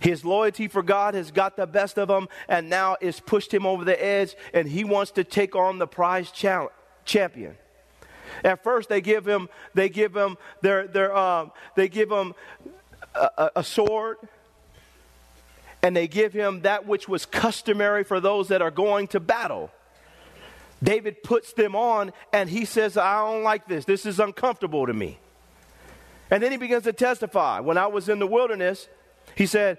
His 0.00 0.24
loyalty 0.24 0.66
for 0.66 0.82
God 0.82 1.14
has 1.14 1.30
got 1.30 1.56
the 1.56 1.66
best 1.66 1.98
of 1.98 2.10
him 2.10 2.26
and 2.48 2.68
now 2.68 2.96
it's 3.00 3.20
pushed 3.20 3.54
him 3.54 3.64
over 3.64 3.84
the 3.84 4.02
edge 4.02 4.34
and 4.52 4.66
he 4.66 4.82
wants 4.82 5.12
to 5.12 5.24
take 5.24 5.54
on 5.54 5.78
the 5.78 5.86
prize 5.86 6.32
champion. 7.04 7.56
At 8.42 8.62
first, 8.62 8.88
they 8.88 9.00
give 9.00 9.26
him, 9.26 9.48
they 9.74 9.88
give 9.88 10.16
him 10.16 10.36
their, 10.62 10.86
their, 10.86 11.16
um, 11.16 11.52
they 11.76 11.88
give 11.88 12.10
him 12.10 12.34
a, 13.14 13.50
a 13.56 13.64
sword, 13.64 14.18
and 15.82 15.96
they 15.96 16.08
give 16.08 16.32
him 16.32 16.62
that 16.62 16.86
which 16.86 17.08
was 17.08 17.26
customary 17.26 18.04
for 18.04 18.20
those 18.20 18.48
that 18.48 18.62
are 18.62 18.70
going 18.70 19.08
to 19.08 19.20
battle. 19.20 19.70
David 20.82 21.22
puts 21.22 21.52
them 21.52 21.74
on, 21.74 22.12
and 22.32 22.48
he 22.48 22.64
says, 22.64 22.96
I 22.96 23.20
don't 23.20 23.42
like 23.42 23.66
this. 23.66 23.84
This 23.84 24.06
is 24.06 24.20
uncomfortable 24.20 24.86
to 24.86 24.94
me. 24.94 25.18
And 26.30 26.42
then 26.42 26.52
he 26.52 26.58
begins 26.58 26.84
to 26.84 26.92
testify. 26.92 27.60
When 27.60 27.76
I 27.76 27.88
was 27.88 28.08
in 28.08 28.18
the 28.18 28.26
wilderness, 28.26 28.88
he 29.34 29.46
said, 29.46 29.78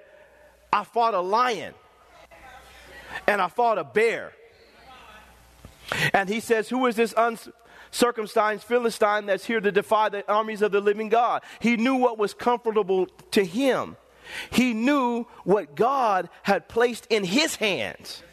I 0.71 0.83
fought 0.83 1.13
a 1.13 1.21
lion 1.21 1.73
and 3.27 3.41
I 3.41 3.47
fought 3.47 3.77
a 3.77 3.83
bear. 3.83 4.33
And 6.13 6.29
he 6.29 6.39
says, 6.39 6.69
Who 6.69 6.85
is 6.85 6.95
this 6.95 7.13
uncircumcised 7.17 8.63
Philistine 8.63 9.25
that's 9.25 9.45
here 9.45 9.59
to 9.59 9.71
defy 9.71 10.09
the 10.09 10.29
armies 10.31 10.61
of 10.61 10.71
the 10.71 10.81
living 10.81 11.09
God. 11.09 11.43
He 11.59 11.77
knew 11.77 11.95
what 11.95 12.17
was 12.17 12.33
comfortable 12.33 13.07
to 13.31 13.43
him. 13.43 13.97
He 14.51 14.73
knew 14.73 15.25
what 15.43 15.75
God 15.75 16.29
had 16.43 16.69
placed 16.69 17.07
in 17.09 17.23
his 17.23 17.55
hands. 17.55 18.23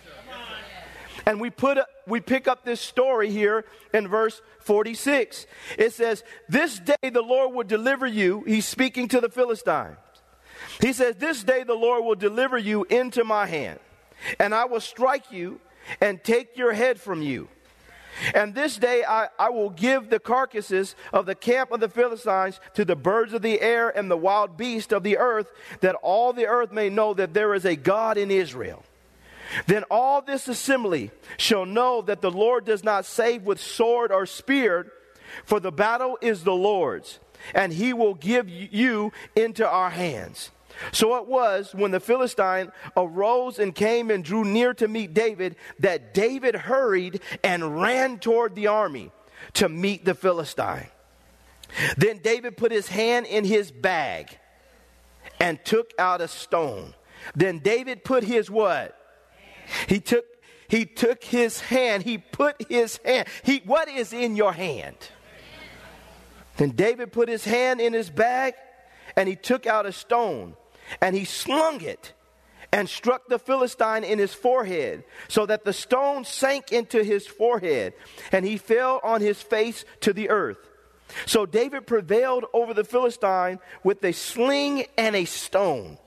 And 1.26 1.40
we 1.40 1.50
put 1.50 1.78
we 2.06 2.20
pick 2.20 2.48
up 2.48 2.64
this 2.64 2.80
story 2.80 3.30
here 3.30 3.64
in 3.92 4.08
verse 4.08 4.40
46. 4.60 5.46
It 5.76 5.92
says, 5.92 6.24
"This 6.48 6.78
day 6.78 7.10
the 7.10 7.20
Lord 7.20 7.52
will 7.52 7.64
deliver 7.64 8.06
you." 8.06 8.44
He's 8.46 8.66
speaking 8.66 9.08
to 9.08 9.20
the 9.20 9.28
Philistines. 9.28 9.96
He 10.80 10.92
says, 10.92 11.16
"This 11.16 11.42
day 11.42 11.64
the 11.64 11.74
Lord 11.74 12.04
will 12.04 12.14
deliver 12.14 12.56
you 12.56 12.84
into 12.84 13.24
my 13.24 13.46
hand, 13.46 13.80
and 14.38 14.54
I 14.54 14.64
will 14.64 14.80
strike 14.80 15.32
you 15.32 15.60
and 16.00 16.22
take 16.22 16.56
your 16.56 16.72
head 16.72 17.00
from 17.00 17.22
you." 17.22 17.48
And 18.34 18.54
this 18.54 18.76
day 18.76 19.04
I, 19.04 19.28
I 19.38 19.50
will 19.50 19.70
give 19.70 20.10
the 20.10 20.18
carcasses 20.18 20.96
of 21.12 21.26
the 21.26 21.36
camp 21.36 21.70
of 21.70 21.78
the 21.78 21.88
Philistines 21.88 22.58
to 22.74 22.84
the 22.84 22.96
birds 22.96 23.32
of 23.32 23.42
the 23.42 23.60
air 23.60 23.90
and 23.90 24.10
the 24.10 24.16
wild 24.16 24.56
beasts 24.56 24.92
of 24.92 25.04
the 25.04 25.18
earth, 25.18 25.52
that 25.80 25.94
all 26.02 26.32
the 26.32 26.46
earth 26.46 26.72
may 26.72 26.90
know 26.90 27.14
that 27.14 27.32
there 27.32 27.54
is 27.54 27.64
a 27.64 27.76
God 27.76 28.16
in 28.16 28.30
Israel. 28.30 28.84
Then 29.66 29.84
all 29.90 30.20
this 30.20 30.48
assembly 30.48 31.10
shall 31.36 31.64
know 31.64 32.02
that 32.02 32.20
the 32.20 32.30
Lord 32.30 32.64
does 32.64 32.82
not 32.82 33.04
save 33.04 33.44
with 33.44 33.60
sword 33.60 34.10
or 34.10 34.26
spear, 34.26 34.92
for 35.44 35.60
the 35.60 35.72
battle 35.72 36.18
is 36.20 36.42
the 36.42 36.52
Lord's, 36.52 37.20
and 37.54 37.72
he 37.72 37.92
will 37.92 38.14
give 38.14 38.48
you 38.48 39.12
into 39.36 39.66
our 39.66 39.90
hands. 39.90 40.50
So 40.92 41.16
it 41.16 41.26
was 41.26 41.74
when 41.74 41.90
the 41.90 42.00
Philistine 42.00 42.72
arose 42.96 43.58
and 43.58 43.74
came 43.74 44.10
and 44.10 44.24
drew 44.24 44.44
near 44.44 44.74
to 44.74 44.88
meet 44.88 45.14
David 45.14 45.56
that 45.80 46.14
David 46.14 46.54
hurried 46.54 47.20
and 47.42 47.80
ran 47.80 48.18
toward 48.18 48.54
the 48.54 48.68
army 48.68 49.10
to 49.54 49.68
meet 49.68 50.04
the 50.04 50.14
Philistine. 50.14 50.88
Then 51.96 52.18
David 52.18 52.56
put 52.56 52.72
his 52.72 52.88
hand 52.88 53.26
in 53.26 53.44
his 53.44 53.70
bag 53.70 54.38
and 55.40 55.62
took 55.64 55.92
out 55.98 56.20
a 56.20 56.28
stone. 56.28 56.94
Then 57.34 57.58
David 57.58 58.04
put 58.04 58.24
his 58.24 58.50
what? 58.50 58.96
He 59.86 60.00
took 60.00 60.24
he 60.68 60.84
took 60.84 61.24
his 61.24 61.60
hand, 61.60 62.02
he 62.02 62.18
put 62.18 62.56
his 62.68 62.98
hand. 63.04 63.26
He 63.42 63.62
what 63.64 63.88
is 63.88 64.12
in 64.12 64.36
your 64.36 64.52
hand? 64.52 64.96
Then 66.56 66.70
David 66.70 67.12
put 67.12 67.28
his 67.28 67.44
hand 67.44 67.80
in 67.80 67.92
his 67.92 68.10
bag 68.10 68.54
and 69.16 69.28
he 69.28 69.36
took 69.36 69.66
out 69.66 69.86
a 69.86 69.92
stone 69.92 70.56
and 71.00 71.14
he 71.14 71.24
slung 71.24 71.80
it 71.80 72.12
and 72.72 72.88
struck 72.88 73.28
the 73.28 73.38
Philistine 73.38 74.04
in 74.04 74.18
his 74.18 74.34
forehead, 74.34 75.04
so 75.28 75.46
that 75.46 75.64
the 75.64 75.72
stone 75.72 76.24
sank 76.24 76.70
into 76.70 77.02
his 77.02 77.26
forehead, 77.26 77.94
and 78.30 78.44
he 78.44 78.58
fell 78.58 79.00
on 79.02 79.20
his 79.20 79.40
face 79.40 79.84
to 80.00 80.12
the 80.12 80.28
earth. 80.28 80.58
So 81.24 81.46
David 81.46 81.86
prevailed 81.86 82.44
over 82.52 82.74
the 82.74 82.84
Philistine 82.84 83.58
with 83.82 84.04
a 84.04 84.12
sling 84.12 84.84
and 84.98 85.16
a 85.16 85.24
stone, 85.24 85.98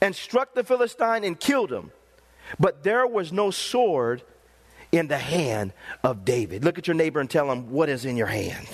and 0.00 0.14
struck 0.14 0.54
the 0.54 0.62
Philistine 0.62 1.24
and 1.24 1.38
killed 1.38 1.72
him. 1.72 1.90
But 2.60 2.84
there 2.84 3.06
was 3.06 3.32
no 3.32 3.50
sword 3.50 4.22
in 4.92 5.08
the 5.08 5.18
hand 5.18 5.72
of 6.04 6.24
David. 6.24 6.64
Look 6.64 6.78
at 6.78 6.86
your 6.86 6.94
neighbor 6.94 7.18
and 7.18 7.28
tell 7.28 7.50
him, 7.50 7.70
What 7.70 7.88
is 7.88 8.04
in 8.04 8.16
your 8.16 8.28
hand? 8.28 8.68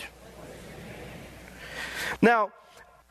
Now, 2.20 2.52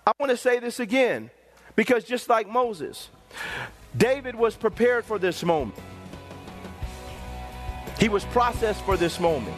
I 0.05 0.13
want 0.19 0.29
to 0.29 0.37
say 0.37 0.59
this 0.59 0.79
again. 0.79 1.31
Because 1.75 2.03
just 2.03 2.29
like 2.29 2.47
Moses, 2.47 3.09
David 3.95 4.35
was 4.35 4.55
prepared 4.55 5.05
for 5.05 5.19
this 5.19 5.43
moment. 5.43 5.79
He 7.99 8.09
was 8.09 8.25
processed 8.25 8.83
for 8.83 8.97
this 8.97 9.19
moment. 9.19 9.55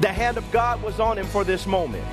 The 0.00 0.08
hand 0.08 0.36
of 0.36 0.50
God 0.52 0.82
was 0.82 1.00
on 1.00 1.18
him 1.18 1.26
for 1.26 1.44
this 1.44 1.66
moment. 1.66 2.04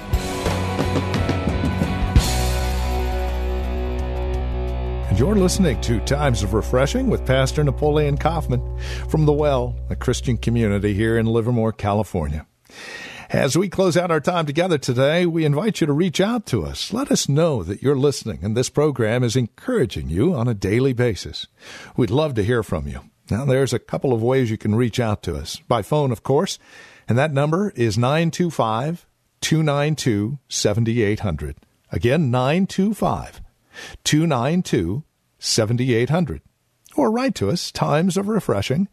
And 5.09 5.19
you're 5.19 5.35
listening 5.35 5.79
to 5.81 5.99
Times 6.01 6.43
of 6.43 6.53
Refreshing 6.53 7.07
with 7.07 7.25
Pastor 7.25 7.63
Napoleon 7.63 8.17
Kaufman 8.17 8.61
from 9.07 9.25
The 9.25 9.31
Well, 9.31 9.75
a 9.89 9.95
Christian 9.95 10.37
community 10.37 10.93
here 10.93 11.17
in 11.17 11.25
Livermore, 11.25 11.71
California. 11.71 12.45
As 13.29 13.57
we 13.57 13.69
close 13.69 13.97
out 13.97 14.11
our 14.11 14.19
time 14.19 14.45
together 14.45 14.77
today, 14.77 15.25
we 15.25 15.45
invite 15.45 15.81
you 15.81 15.87
to 15.87 15.93
reach 15.93 16.21
out 16.21 16.45
to 16.47 16.63
us. 16.63 16.93
Let 16.93 17.11
us 17.11 17.27
know 17.27 17.63
that 17.63 17.81
you're 17.81 17.95
listening 17.95 18.39
and 18.43 18.55
this 18.55 18.69
program 18.69 19.23
is 19.23 19.35
encouraging 19.35 20.09
you 20.09 20.35
on 20.35 20.47
a 20.47 20.53
daily 20.53 20.93
basis. 20.93 21.47
We'd 21.97 22.11
love 22.11 22.35
to 22.35 22.43
hear 22.43 22.61
from 22.61 22.87
you. 22.87 23.01
Now, 23.31 23.45
there's 23.45 23.73
a 23.73 23.79
couple 23.79 24.13
of 24.13 24.21
ways 24.21 24.51
you 24.51 24.57
can 24.57 24.75
reach 24.75 24.99
out 24.99 25.23
to 25.23 25.35
us. 25.35 25.57
By 25.67 25.81
phone, 25.81 26.11
of 26.11 26.21
course, 26.21 26.59
and 27.07 27.17
that 27.17 27.33
number 27.33 27.71
is 27.75 27.97
925 27.97 29.07
292 29.41 30.37
7800. 30.47 31.57
Again, 31.91 32.29
925 32.29 33.41
292 34.03 35.03
7800. 35.39 36.41
Or 36.95 37.11
write 37.11 37.35
to 37.35 37.49
us, 37.49 37.71
Times 37.71 38.17
of 38.17 38.27
Refreshing, 38.27 38.87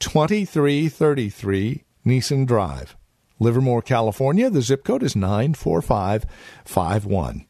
2333 0.00 1.84
Nissen 2.04 2.44
Drive, 2.44 2.96
Livermore, 3.38 3.82
California. 3.82 4.50
The 4.50 4.62
zip 4.62 4.84
code 4.84 5.02
is 5.02 5.16
94551. 5.16 7.46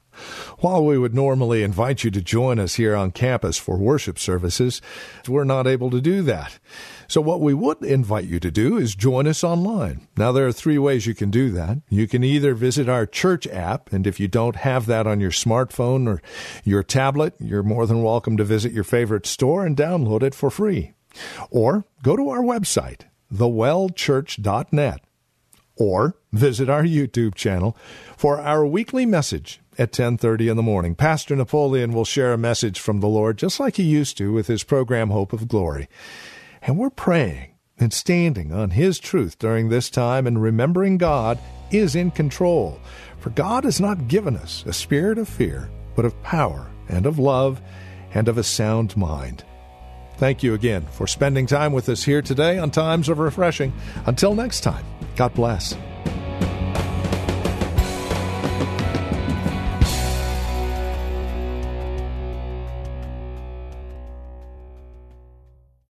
While 0.59 0.85
we 0.85 0.98
would 0.98 1.14
normally 1.14 1.62
invite 1.62 2.03
you 2.03 2.11
to 2.11 2.20
join 2.20 2.59
us 2.59 2.74
here 2.74 2.96
on 2.96 3.12
campus 3.12 3.57
for 3.57 3.79
worship 3.79 4.18
services, 4.18 4.83
we're 5.29 5.44
not 5.44 5.66
able 5.66 5.90
to 5.90 6.01
do 6.01 6.22
that. 6.22 6.59
So 7.07 7.20
what 7.20 7.40
we 7.40 7.55
would 7.55 7.83
invite 7.83 8.24
you 8.24 8.40
to 8.40 8.51
do 8.51 8.77
is 8.77 8.94
join 8.94 9.27
us 9.27 9.44
online. 9.44 10.09
Now 10.16 10.33
there 10.33 10.46
are 10.46 10.53
three 10.53 10.79
ways 10.79 11.07
you 11.07 11.14
can 11.14 11.31
do 11.31 11.51
that. 11.53 11.79
You 11.88 12.09
can 12.09 12.24
either 12.24 12.55
visit 12.55 12.88
our 12.88 13.07
church 13.07 13.46
app, 13.46 13.92
and 13.92 14.07
if 14.07 14.18
you 14.18 14.29
don't 14.29 14.57
have 14.57 14.87
that 14.87 15.07
on 15.07 15.20
your 15.20 15.31
smartphone 15.31 16.09
or 16.09 16.20
your 16.64 16.83
tablet, 16.83 17.35
you're 17.38 17.62
more 17.62 17.87
than 17.87 18.03
welcome 18.03 18.37
to 18.37 18.44
visit 18.44 18.72
your 18.72 18.85
favorite 18.85 19.27
store 19.27 19.64
and 19.64 19.77
download 19.77 20.22
it 20.22 20.35
for 20.35 20.51
free. 20.51 20.92
Or 21.51 21.85
go 22.03 22.16
to 22.16 22.29
our 22.29 22.42
website, 22.42 23.03
thewellchurch.net, 23.33 25.01
or 25.78 26.16
visit 26.32 26.68
our 26.68 26.82
YouTube 26.82 27.34
channel 27.34 27.76
for 28.16 28.40
our 28.40 28.66
weekly 28.66 29.06
message 29.06 29.60
at 29.78 29.92
10:30 29.92 30.48
in 30.48 30.56
the 30.56 30.62
morning. 30.62 30.94
Pastor 30.94 31.36
Napoleon 31.36 31.92
will 31.92 32.04
share 32.04 32.32
a 32.32 32.38
message 32.38 32.80
from 32.80 33.00
the 33.00 33.08
Lord 33.08 33.38
just 33.38 33.60
like 33.60 33.76
he 33.76 33.84
used 33.84 34.16
to 34.18 34.32
with 34.32 34.48
his 34.48 34.64
program 34.64 35.10
Hope 35.10 35.32
of 35.32 35.48
Glory. 35.48 35.88
And 36.62 36.76
we're 36.76 36.90
praying 36.90 37.52
and 37.80 37.92
standing 37.92 38.52
on 38.52 38.70
His 38.70 38.98
truth 38.98 39.38
during 39.38 39.68
this 39.68 39.90
time 39.90 40.26
and 40.26 40.42
remembering 40.42 40.98
God 40.98 41.38
is 41.70 41.94
in 41.94 42.10
control. 42.10 42.80
For 43.18 43.30
God 43.30 43.64
has 43.64 43.80
not 43.80 44.08
given 44.08 44.36
us 44.36 44.64
a 44.66 44.72
spirit 44.72 45.18
of 45.18 45.28
fear, 45.28 45.70
but 45.94 46.04
of 46.04 46.20
power 46.22 46.70
and 46.88 47.06
of 47.06 47.18
love 47.18 47.60
and 48.14 48.28
of 48.28 48.38
a 48.38 48.42
sound 48.42 48.96
mind. 48.96 49.44
Thank 50.18 50.42
you 50.42 50.54
again 50.54 50.85
for 50.90 51.07
spending 51.07 51.46
time 51.46 51.72
with 51.72 51.88
us 51.88 52.02
here 52.02 52.22
today 52.22 52.59
on 52.59 52.72
Times 52.72 53.09
of 53.09 53.20
Refreshing. 53.20 53.72
Until 54.04 54.35
next 54.35 54.61
time, 54.62 54.85
God 55.14 55.33
bless. 55.33 55.76